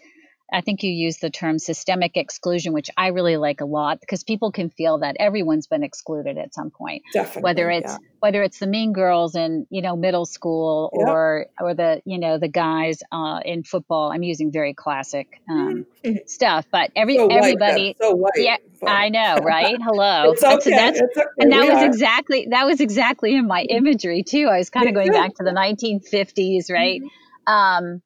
[0.51, 4.23] I think you use the term systemic exclusion, which I really like a lot because
[4.23, 7.03] people can feel that everyone's been excluded at some point.
[7.13, 7.43] Definitely.
[7.43, 7.97] Whether it's yeah.
[8.19, 11.53] whether it's the mean girls in you know middle school or yep.
[11.59, 14.11] or the you know the guys uh, in football.
[14.11, 16.17] I'm using very classic um, mm-hmm.
[16.25, 17.95] stuff, but every so everybody.
[18.01, 18.33] so white.
[18.35, 19.77] Yeah, I know, right?
[19.81, 20.31] Hello.
[20.31, 20.71] it's okay.
[20.71, 21.27] That's, it's okay.
[21.39, 21.85] And that we was are.
[21.85, 23.87] exactly that was exactly in my mm-hmm.
[23.87, 24.49] imagery too.
[24.51, 27.01] I was kind of going back to the 1950s, right?
[27.01, 27.51] Mm-hmm.
[27.51, 28.01] Um,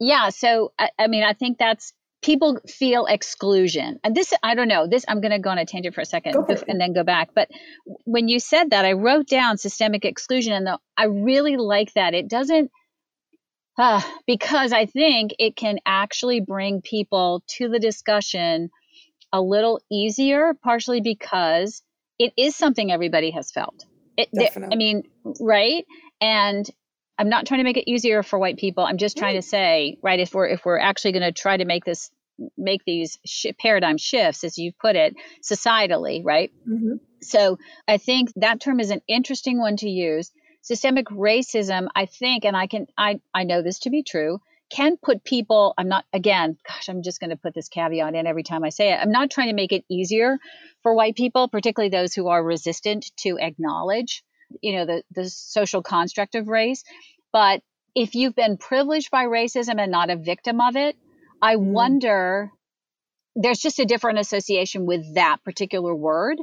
[0.00, 4.68] yeah so I, I, mean i think that's people feel exclusion and this i don't
[4.68, 6.34] know this i'm going to go on a tangent for a second
[6.68, 7.48] and then go back but
[8.04, 12.14] when you said that i wrote down systemic exclusion and the, i really like that
[12.14, 12.70] it doesn't
[13.78, 18.70] uh, because i think it can actually bring people to the discussion
[19.32, 21.82] a little easier partially because
[22.18, 23.86] it is something everybody has felt.
[24.16, 24.74] It, Definitely.
[24.74, 25.02] i mean
[25.40, 25.84] right?
[26.20, 26.68] And
[27.20, 28.82] I'm not trying to make it easier for white people.
[28.82, 31.66] I'm just trying to say, right, if we're if we're actually going to try to
[31.66, 32.10] make this
[32.56, 36.50] make these sh- paradigm shifts, as you put it, societally, right?
[36.66, 36.94] Mm-hmm.
[37.20, 40.32] So I think that term is an interesting one to use.
[40.62, 44.96] Systemic racism, I think, and I can I I know this to be true, can
[44.96, 45.74] put people.
[45.76, 48.70] I'm not again, gosh, I'm just going to put this caveat in every time I
[48.70, 48.98] say it.
[48.98, 50.38] I'm not trying to make it easier
[50.82, 54.24] for white people, particularly those who are resistant to acknowledge
[54.60, 56.84] you know the the social construct of race
[57.32, 57.62] but
[57.94, 60.96] if you've been privileged by racism and not a victim of it
[61.42, 61.60] i mm.
[61.60, 62.50] wonder
[63.36, 66.38] there's just a different association with that particular word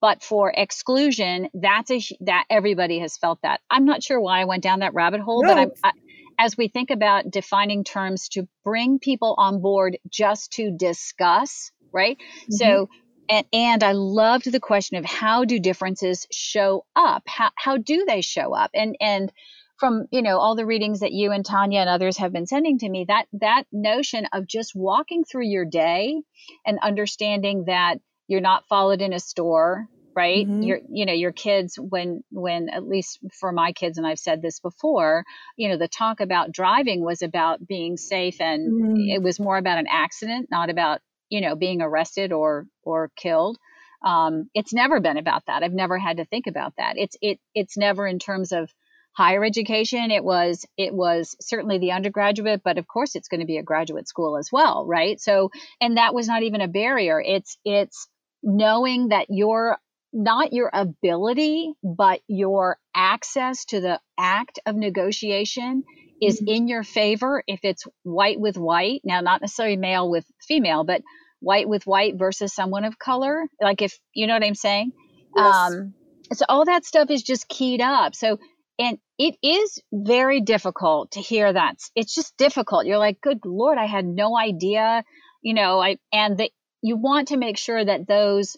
[0.00, 4.44] but for exclusion that's a that everybody has felt that i'm not sure why i
[4.44, 5.54] went down that rabbit hole no.
[5.54, 5.92] but I,
[6.38, 12.18] as we think about defining terms to bring people on board just to discuss right
[12.18, 12.54] mm-hmm.
[12.54, 12.88] so
[13.28, 17.22] and, and I loved the question of how do differences show up?
[17.26, 18.70] How, how do they show up?
[18.74, 19.32] And, and
[19.78, 22.78] from, you know, all the readings that you and Tanya and others have been sending
[22.78, 26.22] to me, that, that notion of just walking through your day
[26.66, 27.96] and understanding that
[28.28, 30.62] you're not followed in a store, right mm-hmm.
[30.62, 34.42] your you know your kids when when at least for my kids and i've said
[34.42, 35.24] this before
[35.56, 39.08] you know the talk about driving was about being safe and mm-hmm.
[39.08, 41.00] it was more about an accident not about
[41.32, 43.58] you know being arrested or or killed
[44.04, 45.62] um, it's never been about that.
[45.62, 46.94] I've never had to think about that.
[46.96, 48.70] It's it it's never in terms of
[49.12, 50.10] higher education.
[50.10, 53.62] It was it was certainly the undergraduate but of course it's going to be a
[53.62, 55.20] graduate school as well right?
[55.20, 57.20] So and that was not even a barrier.
[57.20, 58.08] It's it's
[58.42, 59.78] knowing that your
[60.12, 65.84] not your ability but your access to the act of negotiation
[66.22, 66.54] is mm-hmm.
[66.54, 71.02] in your favor if it's white with white now not necessarily male with female but
[71.40, 74.92] white with white versus someone of color like if you know what i'm saying
[75.36, 75.54] yes.
[75.54, 75.94] um
[76.32, 78.38] so all that stuff is just keyed up so
[78.78, 81.76] and it is very difficult to hear that.
[81.94, 82.86] It's just difficult.
[82.86, 85.04] You're like, good Lord, I had no idea,
[85.42, 86.50] you know, I, and that
[86.82, 88.56] you want to make sure that those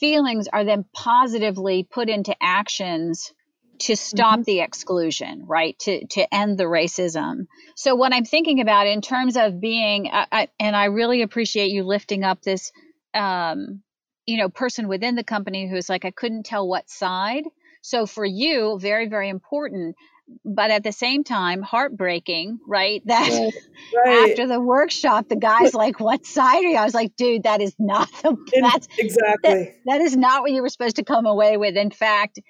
[0.00, 3.32] feelings are then positively put into actions
[3.80, 4.42] to stop mm-hmm.
[4.42, 5.78] the exclusion, right?
[5.80, 7.46] To to end the racism.
[7.74, 11.70] So what I'm thinking about in terms of being, I, I, and I really appreciate
[11.70, 12.72] you lifting up this,
[13.14, 13.82] um,
[14.26, 17.44] you know, person within the company who's like, I couldn't tell what side.
[17.82, 19.96] So for you, very very important.
[20.44, 23.02] But at the same time, heartbreaking, right?
[23.06, 23.52] That right.
[23.94, 24.30] Right.
[24.30, 27.62] after the workshop, the guy's like, "What side are you?" I was like, "Dude, that
[27.62, 31.24] is not the that's exactly that, that is not what you were supposed to come
[31.24, 32.40] away with." In fact,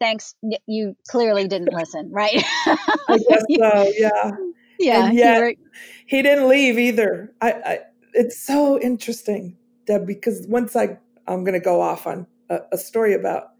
[0.00, 0.34] thanks
[0.66, 2.42] you clearly didn't listen right?
[2.66, 4.30] I guess so yeah.
[4.80, 5.56] Yeah yet,
[6.04, 7.32] he didn't leave either.
[7.40, 7.78] I, I,
[8.14, 12.78] it's so interesting deb because once i i'm going to go off on a, a
[12.78, 13.50] story about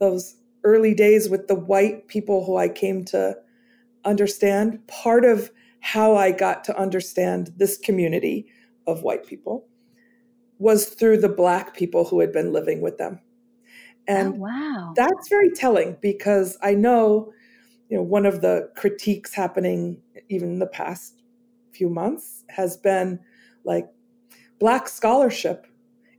[0.00, 3.36] those early days with the white people who i came to
[4.04, 8.46] understand part of how i got to understand this community
[8.86, 9.66] of white people
[10.58, 13.20] was through the black people who had been living with them
[14.06, 14.92] and oh, wow.
[14.96, 17.32] that's very telling because I know,
[17.88, 21.22] you know, one of the critiques happening even in the past
[21.72, 23.20] few months has been
[23.64, 23.88] like
[24.58, 25.66] black scholarship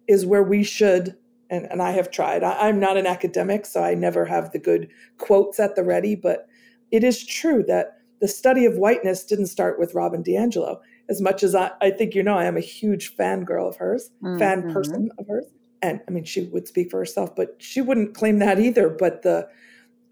[0.08, 1.16] is where we should
[1.50, 2.44] and, and I have tried.
[2.44, 6.16] I, I'm not an academic, so I never have the good quotes at the ready,
[6.16, 6.48] but
[6.92, 10.80] it is true that the study of whiteness didn't start with Robin DiAngelo.
[11.08, 14.10] As much as I, I think you know, I am a huge fangirl of hers,
[14.24, 14.40] mm-hmm.
[14.40, 15.46] fan person of hers
[15.86, 18.90] and I mean, she would speak for herself, but she wouldn't claim that either.
[18.90, 19.48] But the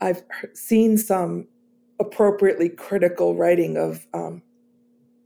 [0.02, 0.22] I've
[0.54, 1.48] seen some
[2.00, 4.42] appropriately critical writing of um,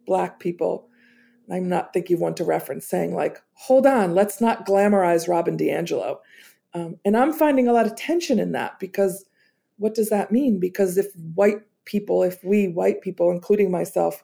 [0.05, 0.88] black people.
[1.51, 6.17] I'm not thinking one to reference saying like, hold on, let's not glamorize Robin DiAngelo.
[6.73, 9.25] Um, and I'm finding a lot of tension in that because
[9.77, 10.60] what does that mean?
[10.60, 14.23] Because if white people, if we white people, including myself,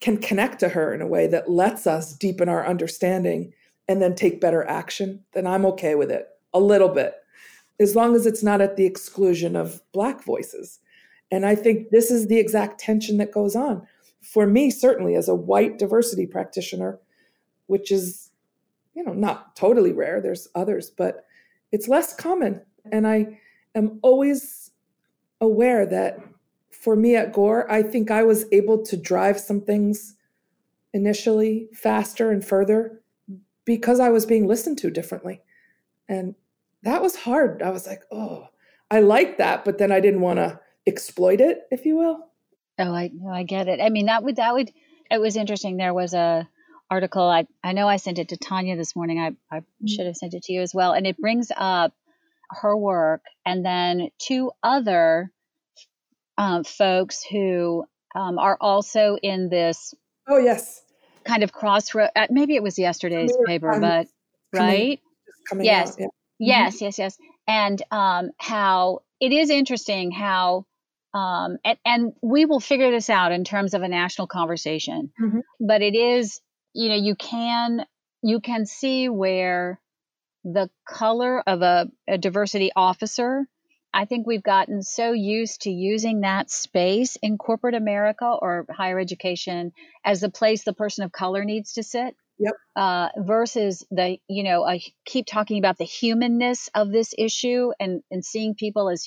[0.00, 3.52] can connect to her in a way that lets us deepen our understanding
[3.88, 7.14] and then take better action, then I'm okay with it a little bit,
[7.78, 10.80] as long as it's not at the exclusion of Black voices.
[11.30, 13.86] And I think this is the exact tension that goes on.
[14.22, 16.98] For me, certainly as a white diversity practitioner,
[17.66, 18.30] which is,
[18.94, 21.24] you know, not totally rare, there's others, but
[21.72, 22.62] it's less common.
[22.90, 23.38] And I
[23.74, 24.70] am always
[25.40, 26.18] aware that
[26.70, 30.14] for me at Gore, I think I was able to drive some things
[30.92, 33.02] initially faster and further
[33.66, 35.42] because I was being listened to differently.
[36.08, 36.34] And
[36.84, 37.60] that was hard.
[37.60, 38.48] I was like, oh,
[38.90, 42.30] I like that, but then I didn't want to exploit it, if you will.
[42.78, 43.80] Oh, I no, I get it.
[43.82, 44.70] I mean, that would that would
[45.10, 45.76] it was interesting.
[45.76, 46.48] There was a
[46.90, 47.24] article.
[47.24, 49.18] I I know I sent it to Tanya this morning.
[49.18, 49.86] I I mm-hmm.
[49.86, 50.92] should have sent it to you as well.
[50.92, 51.92] And it brings up
[52.50, 55.32] her work and then two other
[56.38, 59.94] um, folks who um, are also in this.
[60.28, 60.82] Oh yes
[61.26, 62.10] kind of crossroad.
[62.14, 64.06] Uh, maybe it was yesterday's paper, but
[64.52, 65.00] right?
[65.60, 66.06] yes, out, yeah.
[66.38, 66.84] yes, mm-hmm.
[66.84, 67.18] yes, yes.
[67.48, 70.66] And um, how it is interesting how,
[71.14, 75.12] um, and, and, we will figure this out in terms of a national conversation.
[75.20, 75.38] Mm-hmm.
[75.60, 76.40] But it is,
[76.74, 77.86] you know, you can
[78.22, 79.80] you can see where
[80.44, 83.46] the color of a, a diversity officer
[83.96, 88.98] I think we've gotten so used to using that space in corporate America or higher
[88.98, 89.72] education
[90.04, 92.14] as the place the person of color needs to sit.
[92.38, 92.52] Yep.
[92.76, 98.02] Uh, versus the, you know, I keep talking about the humanness of this issue and,
[98.10, 99.06] and seeing people as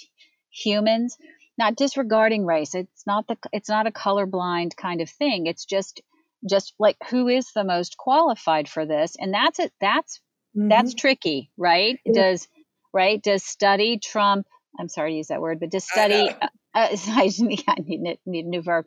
[0.49, 1.15] humans,
[1.56, 2.73] not disregarding race.
[2.73, 5.45] It's not the, it's not a colorblind kind of thing.
[5.45, 6.02] It's just,
[6.49, 9.73] just like who is the most qualified for this, and that's it.
[9.82, 10.19] That's
[10.58, 10.69] mm-hmm.
[10.69, 11.99] that's tricky, right?
[12.06, 12.13] Yeah.
[12.13, 12.47] Does
[12.93, 13.21] right?
[13.21, 14.47] Does study trump
[14.78, 18.50] I'm sorry to use that word, but to study uh, uh, I need, need a
[18.50, 18.86] new verb.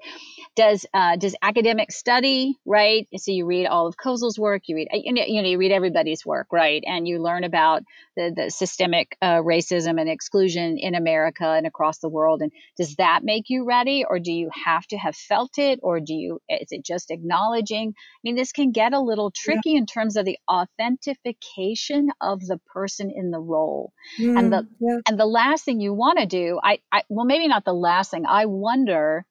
[0.57, 3.09] Does uh, does academic study right?
[3.17, 6.49] So you read all of Kozol's work, you read you know you read everybody's work,
[6.53, 6.83] right?
[6.87, 7.83] And you learn about
[8.17, 12.43] the the systemic uh, racism and exclusion in America and across the world.
[12.43, 16.01] And does that make you ready, or do you have to have felt it, or
[16.01, 17.95] do you is it just acknowledging?
[17.97, 19.79] I mean, this can get a little tricky yeah.
[19.79, 23.93] in terms of the authentication of the person in the role.
[24.21, 24.99] Mm, and the yeah.
[25.09, 27.79] and the last thing you want to do, I, I well maybe not the the
[27.79, 28.25] last thing.
[28.27, 29.25] I wonder,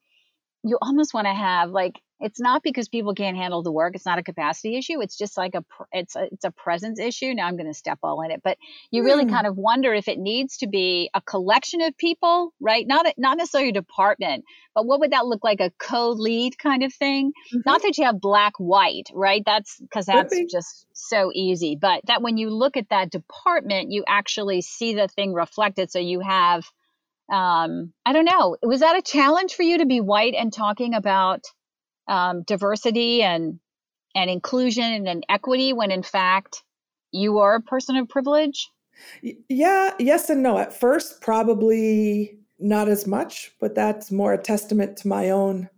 [0.64, 3.96] you almost want to have like it's not because people can't handle the work.
[3.96, 5.02] It's not a capacity issue.
[5.02, 7.34] It's just like a it's a, it's a presence issue.
[7.34, 8.58] Now I'm going to step all in it, but
[8.92, 9.30] you really mm.
[9.30, 12.86] kind of wonder if it needs to be a collection of people, right?
[12.86, 15.60] Not a, not necessarily a department, but what would that look like?
[15.62, 17.30] A co-lead kind of thing.
[17.32, 17.62] Mm-hmm.
[17.66, 19.42] Not that you have black white, right?
[19.44, 21.76] That's because that's just so easy.
[21.76, 25.92] But that when you look at that department, you actually see the thing reflected.
[25.92, 26.66] So you have
[27.32, 28.58] um, I don't know.
[28.62, 31.46] Was that a challenge for you to be white and talking about
[32.08, 33.60] um, diversity and
[34.14, 36.64] and inclusion and equity when in fact
[37.12, 38.70] you are a person of privilege?
[39.50, 40.58] Yeah, yes and no.
[40.58, 45.70] At first, probably not as much, but that's more a testament to my own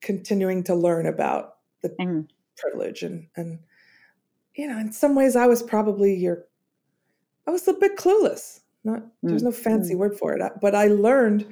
[0.00, 2.28] continuing to learn about the mm.
[2.56, 3.58] privilege and and
[4.54, 6.44] you know, in some ways, I was probably your,
[7.46, 8.60] I was a bit clueless.
[8.84, 9.46] Not there's mm.
[9.46, 9.98] no fancy mm.
[9.98, 11.42] word for it, but I learned.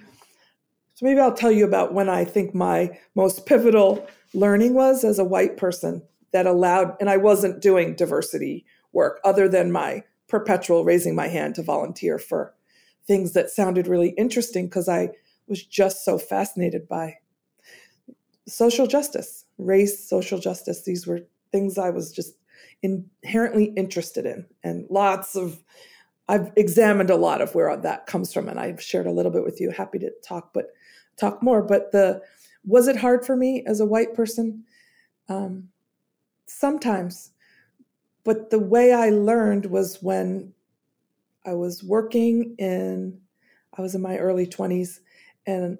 [0.94, 5.18] So maybe I'll tell you about when I think my most pivotal learning was as
[5.18, 6.02] a white person
[6.32, 11.54] that allowed, and I wasn't doing diversity work other than my perpetual raising my hand
[11.56, 12.54] to volunteer for
[13.06, 15.10] things that sounded really interesting because I
[15.48, 17.16] was just so fascinated by
[18.46, 20.84] social justice, race, social justice.
[20.84, 21.20] These were
[21.50, 22.34] things I was just
[22.82, 25.62] inherently interested in, and lots of
[26.30, 29.42] I've examined a lot of where that comes from, and I've shared a little bit
[29.42, 29.72] with you.
[29.72, 30.66] Happy to talk, but
[31.16, 31.60] talk more.
[31.60, 32.22] But the
[32.64, 34.64] was it hard for me as a white person?
[35.28, 35.68] Um,
[36.46, 37.32] sometimes,
[38.22, 40.52] but the way I learned was when
[41.44, 43.20] I was working in,
[43.76, 45.00] I was in my early 20s,
[45.48, 45.78] and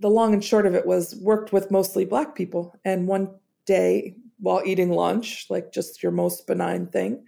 [0.00, 2.74] the long and short of it was worked with mostly black people.
[2.84, 3.30] And one
[3.66, 7.24] day while eating lunch, like just your most benign thing,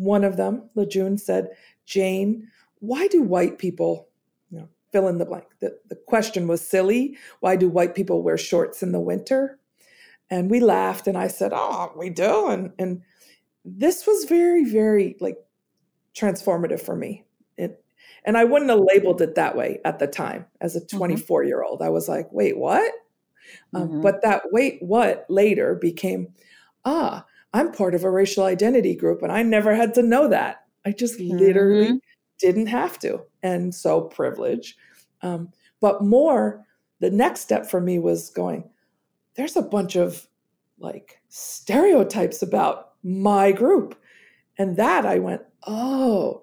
[0.00, 1.50] one of them, Lejeune, said,
[1.84, 2.48] Jane,
[2.78, 4.08] why do white people,
[4.50, 5.44] you know, fill in the blank?
[5.60, 7.18] The, the question was silly.
[7.40, 9.58] Why do white people wear shorts in the winter?
[10.30, 12.48] And we laughed, and I said, Oh, we do.
[12.48, 13.02] And, and
[13.64, 15.36] this was very, very like
[16.14, 17.24] transformative for me.
[17.58, 17.84] It,
[18.24, 21.62] and I wouldn't have labeled it that way at the time as a 24 year
[21.62, 21.82] old.
[21.82, 22.90] I was like, wait, what?
[23.74, 24.00] Um, mm-hmm.
[24.00, 26.28] But that wait, what later became,
[26.86, 30.64] ah, I'm part of a racial identity group and I never had to know that.
[30.84, 31.36] I just mm-hmm.
[31.36, 32.00] literally
[32.38, 33.22] didn't have to.
[33.42, 34.76] And so privilege.
[35.22, 36.64] Um, but more,
[37.00, 38.68] the next step for me was going,
[39.34, 40.26] there's a bunch of
[40.78, 43.96] like stereotypes about my group.
[44.58, 46.42] And that I went, oh,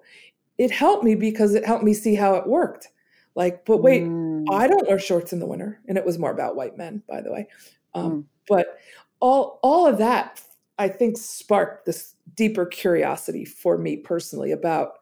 [0.58, 2.88] it helped me because it helped me see how it worked.
[3.34, 4.44] Like, but wait, mm.
[4.50, 5.80] I don't wear shorts in the winter.
[5.86, 7.46] And it was more about white men, by the way.
[7.94, 8.24] Um, mm.
[8.48, 8.78] But
[9.20, 10.40] all all of that,
[10.78, 14.92] I think, sparked this deeper curiosity for me personally about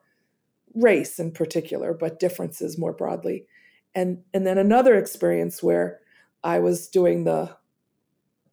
[0.73, 3.45] race in particular, but differences more broadly.
[3.95, 5.99] And and then another experience where
[6.43, 7.55] I was doing the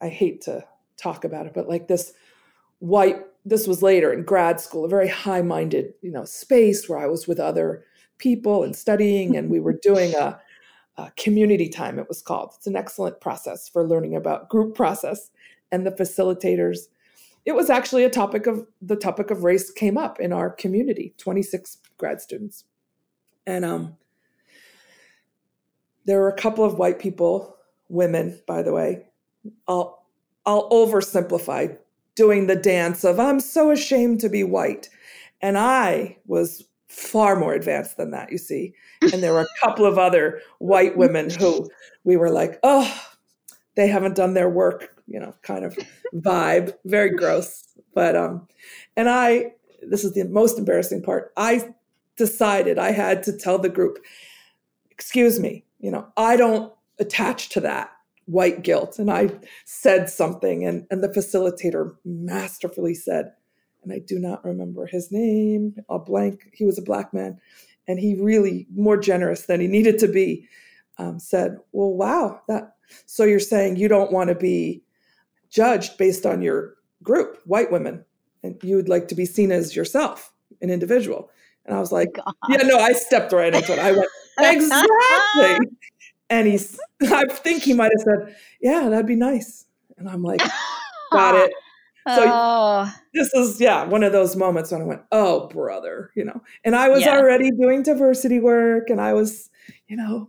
[0.00, 0.64] I hate to
[0.96, 2.12] talk about it, but like this
[2.78, 7.06] white this was later in grad school, a very high-minded, you know, space where I
[7.06, 7.84] was with other
[8.16, 10.40] people and studying, and we were doing a,
[10.96, 12.52] a community time, it was called.
[12.56, 15.30] It's an excellent process for learning about group process
[15.70, 16.86] and the facilitators.
[17.44, 21.14] It was actually a topic of the topic of race came up in our community,
[21.18, 22.64] 26 grad students.
[23.46, 23.96] And um,
[26.06, 27.56] there were a couple of white people,
[27.88, 29.06] women, by the way.
[29.68, 30.04] I'll
[30.46, 31.76] I'll oversimplify
[32.14, 34.88] doing the dance of I'm so ashamed to be white.
[35.40, 38.74] And I was far more advanced than that, you see.
[39.02, 41.68] And there were a couple of other white women who
[42.04, 43.06] we were like, oh,
[43.74, 45.76] they haven't done their work, you know, kind of
[46.14, 47.64] vibe, very gross.
[47.94, 48.48] But, um,
[48.96, 49.52] and I,
[49.82, 51.32] this is the most embarrassing part.
[51.36, 51.74] I
[52.16, 53.98] decided I had to tell the group,
[54.90, 57.90] excuse me, you know, I don't attach to that
[58.26, 58.98] white guilt.
[58.98, 59.30] And I
[59.64, 63.32] said something, and, and the facilitator masterfully said,
[63.82, 65.76] and I do not remember his name.
[65.88, 66.48] I'll blank.
[66.52, 67.38] He was a black man,
[67.86, 70.48] and he really more generous than he needed to be.
[70.96, 72.76] Um, said, "Well, wow, that.
[73.04, 74.83] So you're saying you don't want to be
[75.54, 78.04] judged based on your group, white women,
[78.42, 81.30] and you would like to be seen as yourself, an individual."
[81.64, 82.34] And I was like, God.
[82.48, 83.78] "Yeah, no." I stepped right into it.
[83.78, 84.08] I went
[84.40, 85.68] exactly.
[86.30, 90.42] and he's, I think he might have said, "Yeah, that'd be nice." And I'm like,
[91.12, 91.52] "Got it."
[92.06, 92.94] So oh.
[93.14, 96.42] this is yeah one of those moments when I went, oh brother, you know.
[96.62, 97.16] And I was yeah.
[97.16, 99.48] already doing diversity work, and I was,
[99.88, 100.28] you know,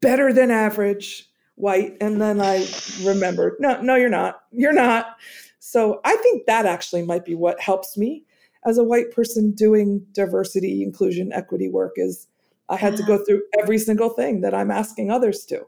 [0.00, 1.96] better than average white.
[2.00, 2.66] And then I
[3.02, 4.42] remembered, no, no, you're not.
[4.52, 5.16] You're not.
[5.58, 8.24] So I think that actually might be what helps me
[8.64, 12.28] as a white person doing diversity, inclusion, equity work is
[12.68, 15.66] I had to go through every single thing that I'm asking others to.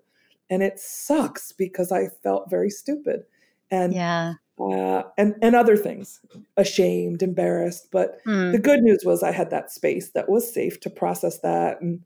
[0.50, 3.24] And it sucks because I felt very stupid.
[3.70, 6.20] And yeah uh, and and other things,
[6.56, 7.88] ashamed, embarrassed.
[7.90, 8.52] But mm.
[8.52, 12.00] the good news was I had that space that was safe to process that and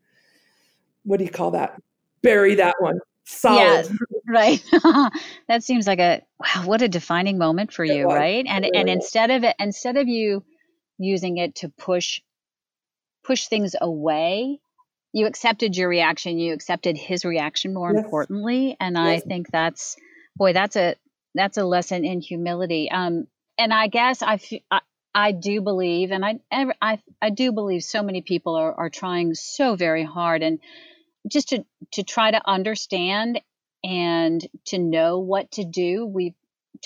[1.05, 1.80] what do you call that?
[2.22, 2.99] Bury that one.
[3.25, 3.89] Solid.
[4.27, 4.62] right.
[5.49, 6.66] that seems like a wow.
[6.66, 8.45] What a defining moment for you, right?
[8.47, 10.45] And and instead of it, instead of you
[10.99, 12.20] using it to push
[13.25, 14.61] push things away
[15.12, 16.39] you accepted your reaction.
[16.39, 18.03] You accepted his reaction more yes.
[18.05, 19.05] importantly, and yes.
[19.05, 19.97] I think that's
[20.37, 20.97] boy, that's a
[21.35, 22.91] that's a lesson in humility.
[22.91, 23.27] Um,
[23.59, 24.81] and I guess I, I
[25.14, 29.35] I do believe, and I, I, I do believe so many people are, are trying
[29.35, 30.59] so very hard and
[31.31, 33.41] just to, to try to understand
[33.85, 36.07] and to know what to do.
[36.07, 36.35] We've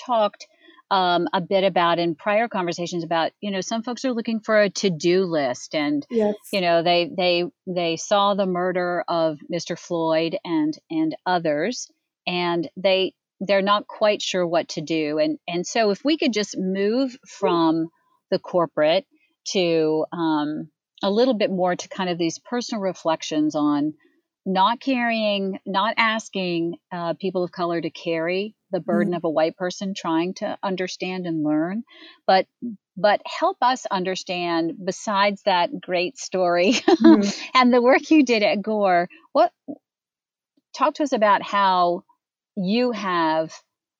[0.05, 0.47] talked
[0.89, 4.61] um, a bit about in prior conversations about, you know, some folks are looking for
[4.61, 6.35] a to-do list and, yes.
[6.53, 9.77] you know, they, they, they saw the murder of Mr.
[9.77, 11.91] Floyd and, and others,
[12.25, 15.19] and they, they're not quite sure what to do.
[15.19, 17.89] And, and so if we could just move from
[18.31, 19.05] the corporate
[19.49, 20.69] to um,
[21.03, 23.93] a little bit more to kind of these personal reflections on
[24.47, 29.17] not carrying, not asking uh, people of color to carry the burden mm.
[29.17, 31.83] of a white person trying to understand and learn,
[32.25, 32.47] but
[32.95, 37.41] but help us understand besides that great story mm.
[37.53, 39.09] and the work you did at Gore.
[39.33, 39.51] What
[40.73, 42.03] talk to us about how
[42.55, 43.53] you have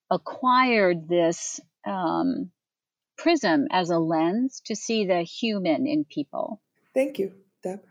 [0.10, 2.52] acquired this um,
[3.18, 6.62] prism as a lens to see the human in people.
[6.94, 7.34] Thank you,
[7.64, 7.82] Deb.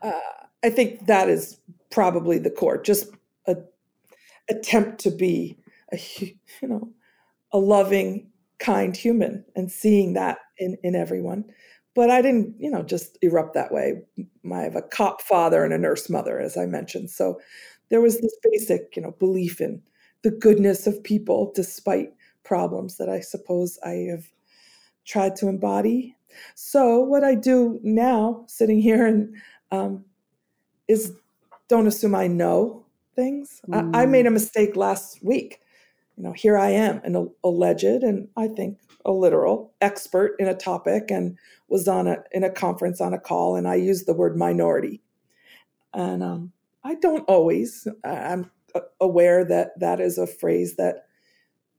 [0.00, 0.12] Uh,
[0.62, 1.58] I think that is
[1.94, 2.82] probably the core.
[2.82, 3.06] Just
[3.46, 3.56] a
[4.50, 5.56] attempt to be
[5.92, 5.98] a
[6.62, 6.92] you know
[7.52, 8.28] a loving,
[8.58, 11.44] kind human, and seeing that in in everyone.
[11.94, 14.02] But I didn't, you know, just erupt that way.
[14.52, 17.10] I have a cop father and a nurse mother, as I mentioned.
[17.10, 17.40] So
[17.90, 19.80] there was this basic, you know, belief in
[20.22, 24.24] the goodness of people despite problems that I suppose I have
[25.04, 26.16] tried to embody.
[26.56, 29.36] So what I do now, sitting here, and
[29.70, 30.04] um,
[30.88, 31.12] is
[31.68, 32.84] don't assume I know
[33.14, 33.60] things.
[33.68, 33.94] Mm.
[33.94, 34.34] I, I, made a mm.
[34.34, 35.60] mistake last week.
[36.16, 40.54] You know, here I am, an alleged and I think a literal expert in a
[40.54, 41.36] topic, and
[41.68, 45.02] was on a in a conference on a call, and I used the word minority.
[45.92, 46.52] And um,
[46.84, 47.88] I don't always.
[48.04, 48.50] I'm
[49.00, 51.06] aware that that is a phrase that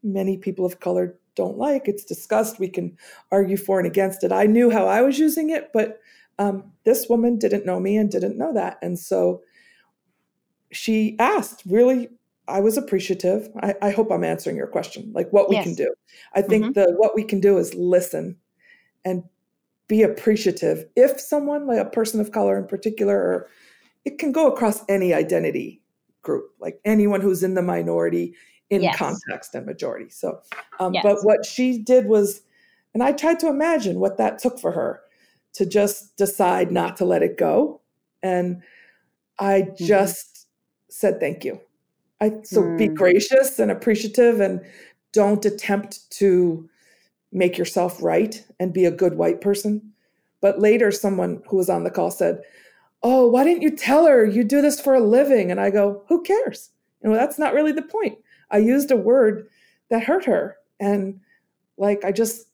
[0.02, 1.88] many people of color don't like.
[1.88, 2.58] It's discussed.
[2.58, 2.96] We can
[3.30, 4.32] argue for and against it.
[4.32, 6.00] I knew how I was using it, but
[6.38, 8.78] um, this woman didn't know me and didn't know that.
[8.82, 9.42] And so
[10.72, 12.08] she asked, really,
[12.48, 13.48] I was appreciative.
[13.62, 15.64] I, I hope I'm answering your question, like what we yes.
[15.64, 15.94] can do.
[16.34, 16.72] I think mm-hmm.
[16.72, 18.36] the what we can do is listen
[19.04, 19.24] and
[19.88, 20.84] be appreciative.
[20.96, 23.48] If someone, like a person of color in particular, or
[24.04, 25.80] it can go across any identity
[26.22, 28.34] group, like anyone who's in the minority,
[28.70, 28.96] in yes.
[28.96, 30.10] context and majority.
[30.10, 30.40] So,
[30.80, 31.02] um, yes.
[31.04, 32.42] but what she did was,
[32.94, 35.00] and I tried to imagine what that took for her
[35.54, 37.80] to just decide not to let it go.
[38.22, 38.62] And
[39.38, 39.84] I mm-hmm.
[39.84, 40.35] just
[40.96, 41.60] said, thank you.
[42.20, 42.78] I, so mm.
[42.78, 44.64] be gracious and appreciative and
[45.12, 46.68] don't attempt to
[47.32, 49.92] make yourself right and be a good white person.
[50.40, 52.40] But later, someone who was on the call said,
[53.02, 55.50] Oh, why didn't you tell her you do this for a living?
[55.50, 56.70] And I go, Who cares?
[57.02, 58.18] You know, that's not really the point.
[58.50, 59.48] I used a word
[59.90, 60.56] that hurt her.
[60.80, 61.20] And
[61.76, 62.48] like, I just,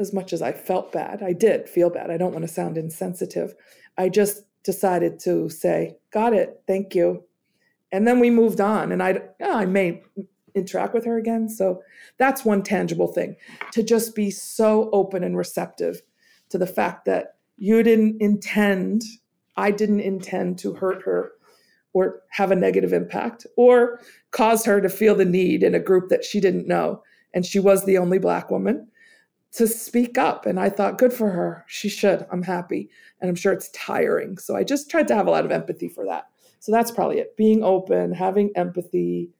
[0.00, 2.10] as much as I felt bad, I did feel bad.
[2.10, 3.54] I don't want to sound insensitive.
[3.96, 7.24] I just decided to say, got it, thank you.
[7.92, 8.92] And then we moved on.
[8.92, 10.02] And I, I may
[10.54, 11.48] interact with her again.
[11.48, 11.82] So
[12.18, 13.36] that's one tangible thing
[13.72, 16.02] to just be so open and receptive
[16.50, 19.02] to the fact that you didn't intend,
[19.56, 21.32] I didn't intend to hurt her
[21.92, 24.00] or have a negative impact or
[24.30, 27.02] cause her to feel the need in a group that she didn't know.
[27.34, 28.88] And she was the only Black woman
[29.52, 30.46] to speak up.
[30.46, 31.64] And I thought, good for her.
[31.66, 32.26] She should.
[32.30, 32.88] I'm happy.
[33.20, 34.38] And I'm sure it's tiring.
[34.38, 36.26] So I just tried to have a lot of empathy for that.
[36.60, 39.30] So that's probably it being open, having empathy.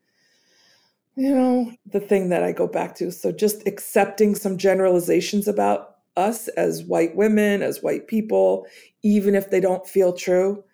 [1.16, 3.12] You know, the thing that I go back to.
[3.12, 8.66] So just accepting some generalizations about us as white women, as white people,
[9.02, 10.64] even if they don't feel true.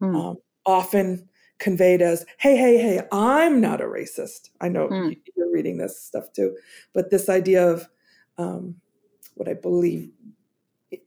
[0.00, 0.16] Mm.
[0.16, 1.28] Um, often
[1.58, 4.50] conveyed as, hey, hey, hey, I'm not a racist.
[4.60, 5.16] I know mm.
[5.36, 6.56] you're reading this stuff too,
[6.92, 7.88] but this idea of
[8.38, 8.76] um,
[9.34, 10.10] what I believe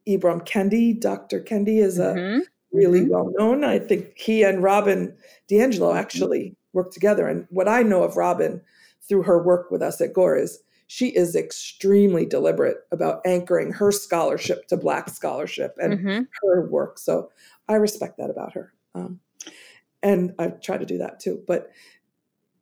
[0.07, 1.41] Ibram Kendi, Dr.
[1.41, 2.39] Kendi is a mm-hmm.
[2.71, 3.11] really mm-hmm.
[3.11, 3.63] well known.
[3.63, 5.15] I think he and Robin
[5.49, 5.97] DiAngelo mm-hmm.
[5.97, 7.27] actually work together.
[7.27, 8.61] And what I know of Robin
[9.07, 13.91] through her work with us at Gore is she is extremely deliberate about anchoring her
[13.91, 16.23] scholarship to Black scholarship and mm-hmm.
[16.41, 16.99] her work.
[16.99, 17.31] So
[17.67, 18.73] I respect that about her.
[18.93, 19.19] Um,
[20.03, 21.43] and I try to do that too.
[21.47, 21.71] But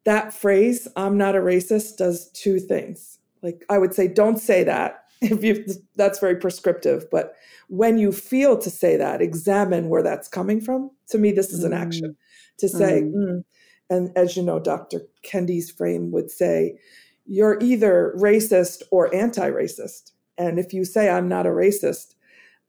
[0.05, 3.19] that phrase, I'm not a racist, does two things.
[3.43, 5.65] Like I would say, don't say that if you
[5.95, 7.05] that's very prescriptive.
[7.11, 7.35] But
[7.67, 10.89] when you feel to say that, examine where that's coming from.
[11.09, 12.57] To me, this is an action mm.
[12.57, 13.13] to say, mm.
[13.13, 13.43] Mm.
[13.89, 15.01] and as you know, Dr.
[15.23, 16.77] Kendi's frame would say,
[17.25, 20.11] you're either racist or anti-racist.
[20.37, 22.15] And if you say I'm not a racist,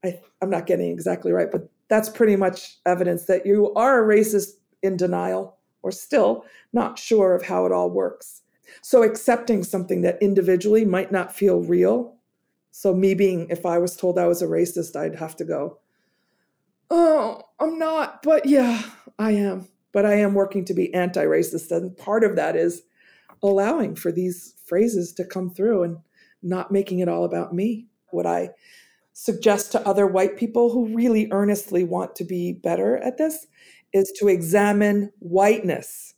[0.03, 4.15] I, I'm not getting exactly right, but that's pretty much evidence that you are a
[4.17, 4.51] racist
[4.81, 8.41] in denial or still not sure of how it all works.
[8.81, 12.15] So accepting something that individually might not feel real.
[12.71, 15.79] So me being, if I was told I was a racist, I'd have to go,
[16.91, 18.81] oh, I'm not, but yeah,
[19.17, 19.67] I am.
[19.91, 21.71] But I am working to be anti-racist.
[21.71, 22.83] And part of that is
[23.41, 25.97] allowing for these phrases to come through and
[26.43, 27.87] not making it all about me.
[28.11, 28.49] What I
[29.13, 33.47] suggest to other white people who really earnestly want to be better at this
[33.93, 36.14] is to examine whiteness.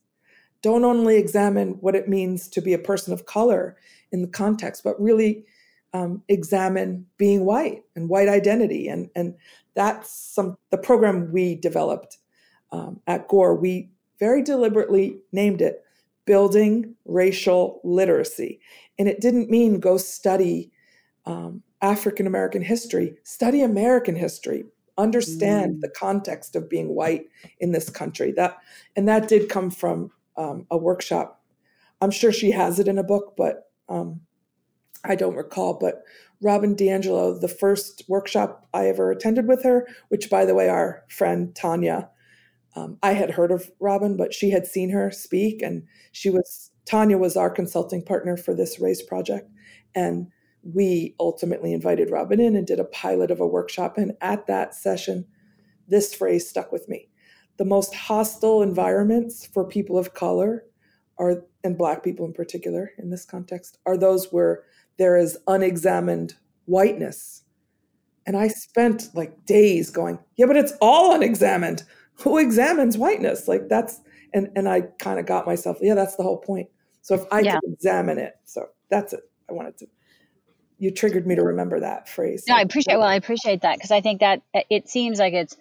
[0.61, 3.77] Don't only examine what it means to be a person of color
[4.11, 5.45] in the context, but really
[5.93, 8.87] um, examine being white and white identity.
[8.87, 9.35] And, and
[9.75, 12.17] that's some the program we developed
[12.71, 13.55] um, at Gore.
[13.55, 15.83] We very deliberately named it
[16.25, 18.59] Building Racial Literacy.
[18.99, 20.71] And it didn't mean go study
[21.25, 24.65] um, African American history, study American history,
[24.97, 25.81] understand mm.
[25.81, 27.27] the context of being white
[27.59, 28.31] in this country.
[28.31, 28.57] That
[28.95, 31.43] and that did come from um, a workshop.
[32.01, 34.21] I'm sure she has it in a book, but um,
[35.03, 35.73] I don't recall.
[35.79, 36.03] But
[36.41, 41.03] Robin DiAngelo, the first workshop I ever attended with her, which by the way, our
[41.09, 42.09] friend Tanya,
[42.75, 46.71] um, I had heard of Robin, but she had seen her speak, and she was
[46.85, 49.49] Tanya was our consulting partner for this race project,
[49.95, 50.27] and
[50.61, 53.97] we ultimately invited Robin in and did a pilot of a workshop.
[53.97, 55.25] And at that session,
[55.87, 57.09] this phrase stuck with me.
[57.57, 60.63] The most hostile environments for people of color
[61.17, 64.63] are, and Black people in particular in this context, are those where
[64.97, 66.35] there is unexamined
[66.65, 67.43] whiteness.
[68.25, 71.83] And I spent like days going, yeah, but it's all unexamined.
[72.21, 73.47] Who examines whiteness?
[73.47, 73.99] Like that's,
[74.33, 76.67] and, and I kind of got myself, yeah, that's the whole point.
[77.01, 77.59] So if I yeah.
[77.63, 79.21] examine it, so that's it.
[79.49, 79.87] I wanted to
[80.79, 82.43] you triggered me to remember that phrase.
[82.47, 82.97] No, I appreciate.
[82.97, 85.57] Well, I appreciate that because I think that it seems like it's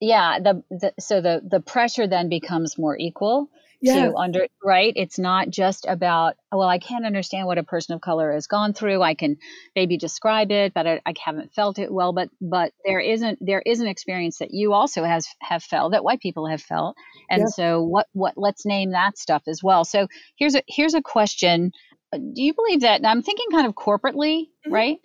[0.00, 0.38] yeah.
[0.40, 4.06] The, the so the the pressure then becomes more equal yeah.
[4.06, 4.92] to under right.
[4.96, 8.72] It's not just about well, I can't understand what a person of color has gone
[8.72, 9.02] through.
[9.02, 9.38] I can
[9.76, 12.12] maybe describe it, but I, I haven't felt it well.
[12.12, 16.04] But but there isn't there is an experience that you also has have felt that
[16.04, 16.96] white people have felt,
[17.30, 17.46] and yeah.
[17.46, 19.84] so what what let's name that stuff as well.
[19.84, 21.72] So here's a here's a question
[22.12, 23.04] do you believe that?
[23.04, 24.72] I'm thinking kind of corporately, mm-hmm.
[24.72, 24.98] right?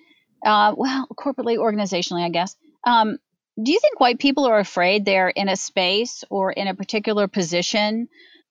[0.45, 2.55] Uh, well, corporately, organizationally, I guess.
[2.85, 3.17] Um,
[3.61, 7.27] do you think white people are afraid they're in a space or in a particular
[7.27, 8.07] position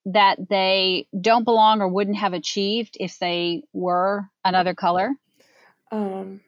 [0.07, 5.13] that they don't belong or wouldn't have achieved if they were another color?
[5.91, 6.41] Um,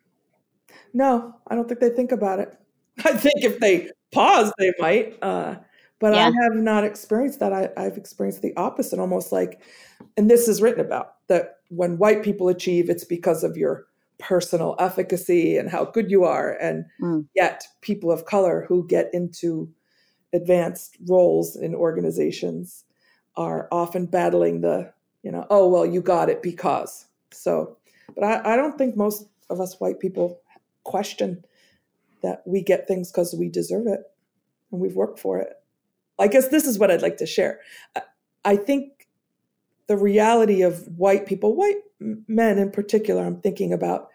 [0.92, 2.56] no, I don't think they think about it.
[3.04, 5.18] I think if they pause, they might.
[5.20, 5.56] Uh,
[5.98, 6.28] but yeah.
[6.28, 7.52] I have not experienced that.
[7.52, 9.60] I, I've experienced the opposite, almost like,
[10.16, 13.86] and this is written about that when white people achieve, it's because of your
[14.24, 16.52] personal efficacy and how good you are.
[16.52, 17.26] And mm.
[17.34, 19.68] yet, people of color who get into
[20.32, 22.84] advanced roles in organizations
[23.36, 27.06] are often battling the, you know, oh, well, you got it because.
[27.32, 27.76] So,
[28.14, 30.40] but I, I don't think most of us white people
[30.84, 31.44] question
[32.22, 34.00] that we get things because we deserve it
[34.72, 35.52] and we've worked for it.
[36.18, 37.60] I guess this is what I'd like to share.
[38.44, 39.08] I think
[39.86, 44.08] the reality of white people, white men in particular, I'm thinking about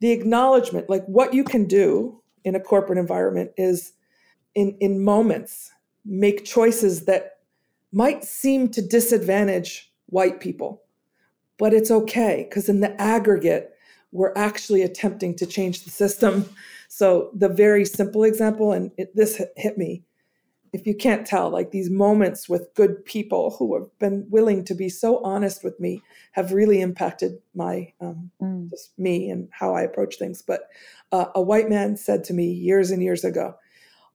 [0.00, 3.92] the acknowledgement, like what you can do in a corporate environment is
[4.54, 5.70] in, in moments
[6.04, 7.38] make choices that
[7.92, 10.82] might seem to disadvantage white people.
[11.58, 13.72] But it's okay because in the aggregate,
[14.12, 16.48] we're actually attempting to change the system.
[16.88, 20.02] So, the very simple example, and it, this hit me
[20.72, 24.74] if you can't tell, like these moments with good people who have been willing to
[24.74, 26.02] be so honest with me
[26.32, 28.70] have really impacted my um, mm.
[28.70, 30.42] just me and how I approach things.
[30.42, 30.68] But
[31.12, 33.54] uh, a white man said to me years and years ago,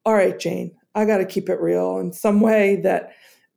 [0.05, 3.11] "All right, Jane, I got to keep it real in some way that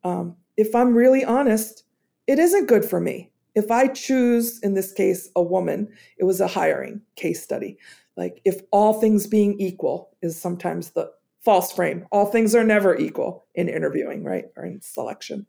[0.04, 1.84] um, if I'm really honest,
[2.26, 3.30] it isn't good for me.
[3.54, 5.88] If I choose, in this case, a woman,
[6.18, 7.78] it was a hiring case study.
[8.16, 11.10] Like if all things being equal is sometimes the
[11.40, 12.06] false frame.
[12.10, 14.46] All things are never equal in interviewing, right?
[14.56, 15.46] Or in selection.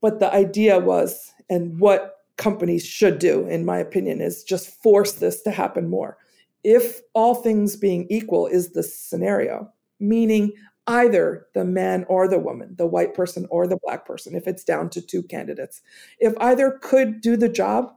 [0.00, 5.12] But the idea was, and what companies should do, in my opinion, is just force
[5.12, 6.16] this to happen more.
[6.64, 10.52] If all things being equal is the scenario, meaning
[10.86, 14.64] either the man or the woman, the white person or the black person, if it's
[14.64, 15.82] down to two candidates,
[16.18, 17.92] if either could do the job,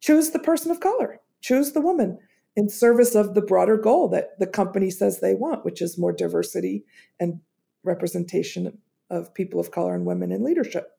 [0.00, 2.18] choose the person of color, choose the woman
[2.56, 6.12] in service of the broader goal that the company says they want, which is more
[6.12, 6.84] diversity
[7.20, 7.40] and
[7.84, 8.78] representation
[9.10, 10.98] of people of color and women in leadership.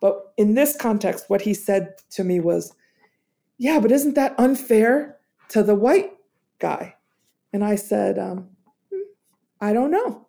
[0.00, 2.74] But in this context, what he said to me was,
[3.58, 5.18] Yeah, but isn't that unfair
[5.50, 6.12] to the white
[6.58, 6.96] guy?
[7.52, 8.48] And I said, um,
[8.92, 9.02] hmm,
[9.60, 10.26] I don't know.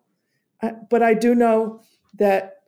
[0.90, 1.80] but I do know
[2.14, 2.62] that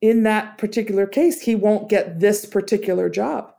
[0.00, 3.52] in that particular case, he won't get this particular job.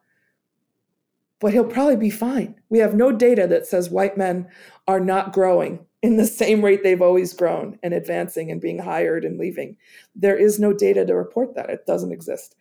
[1.44, 2.56] But he'll probably be fine.
[2.70, 4.48] We have no data that says white men
[4.88, 9.26] are not growing in the same rate they've always grown and advancing and being hired
[9.26, 9.76] and leaving.
[10.16, 11.70] There is no data to report that.
[11.70, 12.56] It doesn't exist.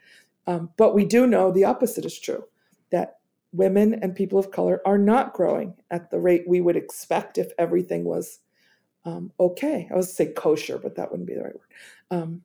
[0.48, 2.42] Um, but we do know the opposite is true
[2.90, 3.18] that
[3.52, 7.52] women and people of color are not growing at the rate we would expect if
[7.58, 8.40] everything was
[9.04, 9.88] um, okay.
[9.92, 11.70] I was say kosher, but that wouldn't be the right word.
[12.10, 12.42] Um,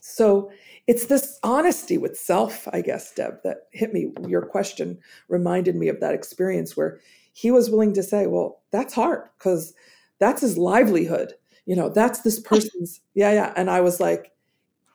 [0.00, 0.50] so
[0.86, 4.12] it's this honesty with self, I guess, Deb, that hit me.
[4.26, 4.98] Your question
[5.28, 7.00] reminded me of that experience where
[7.32, 9.74] he was willing to say, well, that's hard because
[10.18, 11.34] that's his livelihood.
[11.66, 13.52] You know, that's this person's, yeah, yeah.
[13.56, 14.32] And I was like,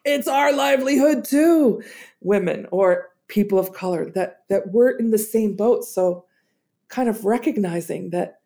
[0.03, 1.82] it's our livelihood too,
[2.22, 5.84] women or people of color, that that we're in the same boat.
[5.84, 6.26] So
[6.89, 8.39] kind of recognizing that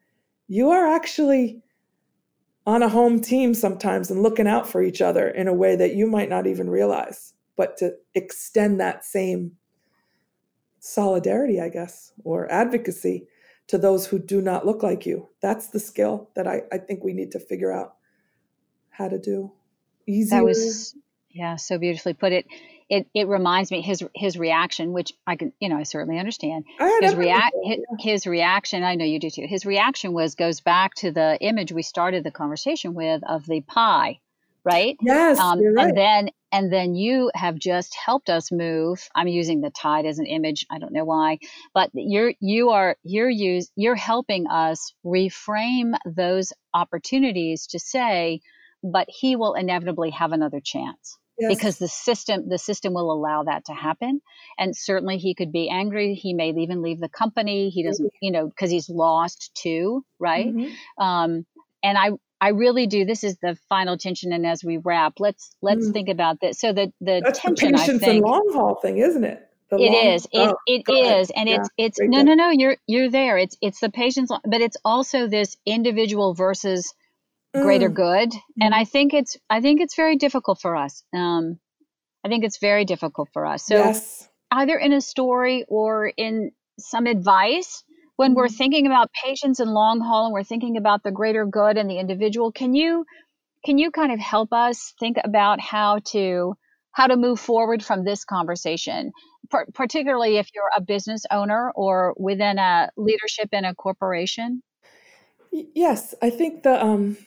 [0.48, 1.62] you are actually
[2.70, 5.96] on a home team sometimes and looking out for each other in a way that
[5.96, 9.54] you might not even realize, but to extend that same
[10.80, 13.26] solidarity, I guess, or advocacy
[13.70, 15.30] to those who do not look like you.
[15.42, 17.96] That's the skill that I, I think we need to figure out
[18.92, 19.52] how to do.
[20.06, 20.38] Easier.
[20.38, 20.96] That was
[21.32, 22.46] yeah, so beautifully put it.
[22.90, 26.66] It it reminds me his his reaction, which I can you know I certainly understand.
[26.80, 29.46] I his react his, his, reaction, I know you do too.
[29.48, 33.62] His reaction was goes back to the image we started the conversation with of the
[33.62, 34.20] pie,
[34.64, 34.98] right?
[35.02, 35.88] Yes, um, right.
[35.88, 39.08] and then and then you have just helped us move.
[39.14, 40.66] I'm using the tide as an image.
[40.72, 41.38] I don't know why,
[41.76, 48.42] but you're you are you're use you're helping us reframe those opportunities to say,
[48.84, 51.56] but he will inevitably have another chance yes.
[51.56, 54.22] because the system the system will allow that to happen
[54.58, 58.32] and certainly he could be angry he may even leave the company he doesn't you
[58.32, 61.04] know because he's lost too right mm-hmm.
[61.04, 61.46] um,
[61.84, 62.12] and i
[62.42, 63.06] I really do.
[63.06, 65.94] This is the final tension, and as we wrap, let's let's mm.
[65.94, 66.60] think about this.
[66.60, 69.46] So the the That's tension, the patience I think, and long haul thing, isn't it?
[69.70, 70.26] The it long, is.
[70.32, 72.50] It oh, it is, and yeah, it's it's no no no.
[72.50, 73.38] You're you're there.
[73.38, 76.94] It's it's the patience, but it's also this individual versus
[77.54, 77.96] greater mm.
[77.96, 78.32] good
[78.62, 81.60] and i think it's i think it's very difficult for us um
[82.24, 84.30] i think it's very difficult for us so yes.
[84.52, 87.84] either in a story or in some advice
[88.18, 88.56] when we're mm-hmm.
[88.56, 91.98] thinking about patience and long haul and we're thinking about the greater good and the
[91.98, 93.06] individual can you
[93.66, 96.54] can you kind of help us think about how to
[96.92, 99.12] how to move forward from this conversation
[99.74, 104.62] particularly if you're a business owner or within a leadership in a corporation
[105.52, 107.18] yes i think the um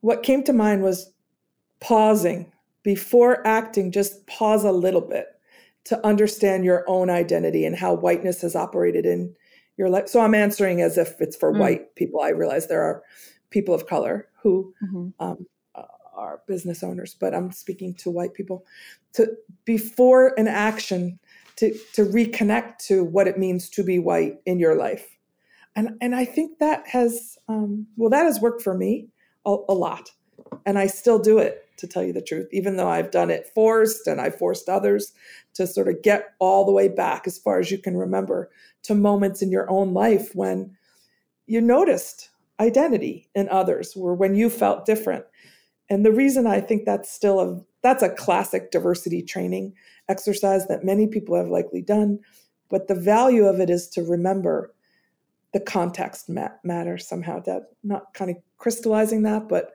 [0.00, 1.12] what came to mind was
[1.80, 5.26] pausing before acting, just pause a little bit
[5.84, 9.34] to understand your own identity and how whiteness has operated in
[9.76, 10.08] your life.
[10.08, 11.58] So I'm answering as if it's for mm.
[11.58, 12.20] white people.
[12.20, 13.02] I realize there are
[13.50, 15.08] people of color who mm-hmm.
[15.20, 15.46] um,
[16.20, 18.64] are business owners, but I'm speaking to white people.
[19.14, 19.26] To
[19.64, 21.18] before an action,
[21.56, 25.18] to to reconnect to what it means to be white in your life,
[25.74, 29.08] and and I think that has um, well that has worked for me
[29.46, 30.10] a, a lot.
[30.66, 33.50] And I still do it, to tell you the truth, even though I've done it
[33.54, 35.12] forced and I forced others
[35.54, 38.50] to sort of get all the way back as far as you can remember
[38.82, 40.76] to moments in your own life when
[41.46, 42.30] you noticed
[42.60, 45.24] identity in others or when you felt different.
[45.88, 49.72] And the reason I think that's still a that's a classic diversity training
[50.08, 52.18] exercise that many people have likely done,
[52.68, 54.74] but the value of it is to remember
[55.54, 56.30] the context
[56.62, 59.72] matters somehow that not kind of crystallizing that but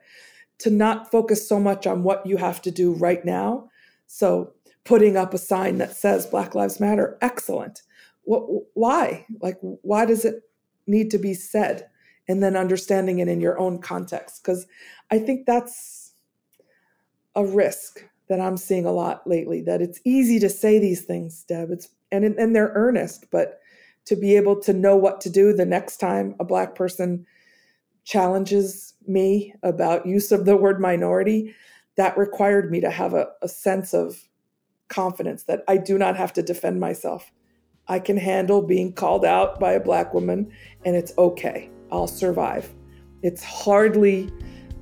[0.58, 3.68] to not focus so much on what you have to do right now.
[4.06, 7.82] So putting up a sign that says black lives matter excellent.
[8.22, 9.26] What, why?
[9.42, 10.42] Like why does it
[10.86, 11.88] need to be said?
[12.28, 14.66] And then understanding it in your own context because
[15.10, 16.12] i think that's
[17.34, 21.44] a risk that i'm seeing a lot lately that it's easy to say these things
[21.44, 21.70] deb.
[21.70, 23.60] It's and and they're earnest but
[24.06, 27.26] to be able to know what to do the next time a black person
[28.06, 31.54] challenges me about use of the word minority
[31.96, 34.16] that required me to have a, a sense of
[34.88, 37.30] confidence that i do not have to defend myself.
[37.88, 40.52] I can handle being called out by a black woman
[40.84, 41.70] and it's okay.
[41.92, 42.72] I'll survive.
[43.22, 44.30] It's hardly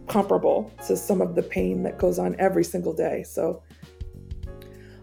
[0.06, 3.22] comparable to some of the pain that goes on every single day.
[3.22, 3.62] So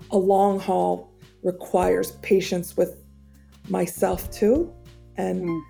[0.10, 1.12] a long haul
[1.44, 3.04] requires patience with
[3.70, 4.74] myself too
[5.18, 5.62] and mm.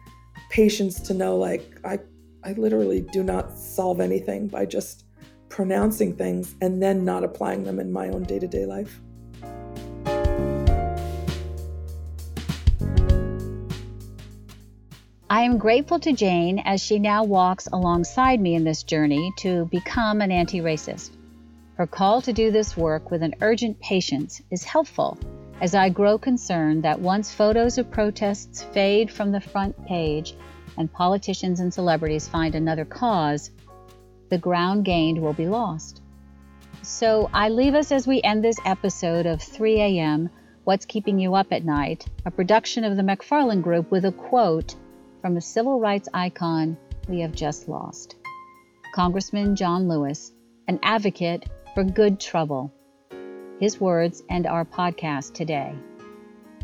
[0.50, 2.00] patience to know like I
[2.44, 5.06] I literally do not solve anything by just
[5.48, 9.00] pronouncing things and then not applying them in my own day-to-day life.
[15.30, 19.66] I am grateful to Jane as she now walks alongside me in this journey to
[19.66, 21.12] become an anti racist.
[21.76, 25.18] Her call to do this work with an urgent patience is helpful
[25.62, 30.36] as I grow concerned that once photos of protests fade from the front page
[30.82, 33.52] and politicians and celebrities find another cause,
[34.30, 36.02] the ground gained will be lost.
[36.82, 40.32] So I leave us as we end this episode of 3 a.m.
[40.64, 44.76] What's Keeping You Up at Night, a production of the McFarland Group, with a quote
[45.22, 46.78] from a civil rights icon
[47.08, 48.16] we have just lost.
[48.96, 50.32] Congressman John Lewis,
[50.68, 52.74] an advocate for good trouble.
[53.60, 55.76] His words end our podcast today.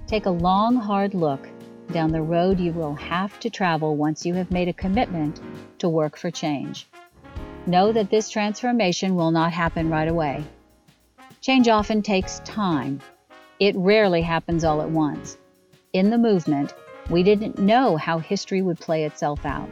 [0.08, 1.48] Take a long, hard look
[1.92, 5.40] down the road you will have to travel once you have made a commitment
[5.80, 6.88] to work for change.
[7.66, 10.44] Know that this transformation will not happen right away.
[11.42, 13.00] Change often takes time.
[13.60, 15.38] It rarely happens all at once.
[15.94, 16.74] In the movement,
[17.10, 19.70] we didn't know how history would play itself out.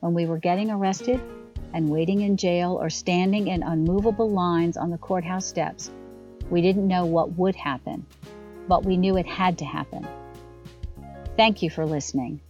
[0.00, 1.20] When we were getting arrested
[1.74, 5.90] and waiting in jail or standing in unmovable lines on the courthouse steps,
[6.50, 8.04] we didn't know what would happen,
[8.68, 10.06] but we knew it had to happen.
[11.36, 12.40] Thank you for listening.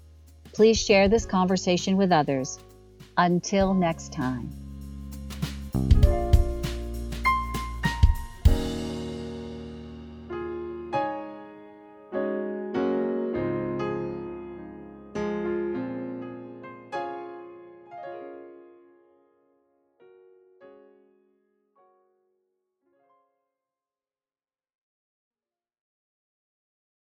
[0.53, 2.59] Please share this conversation with others.
[3.16, 4.51] Until next time.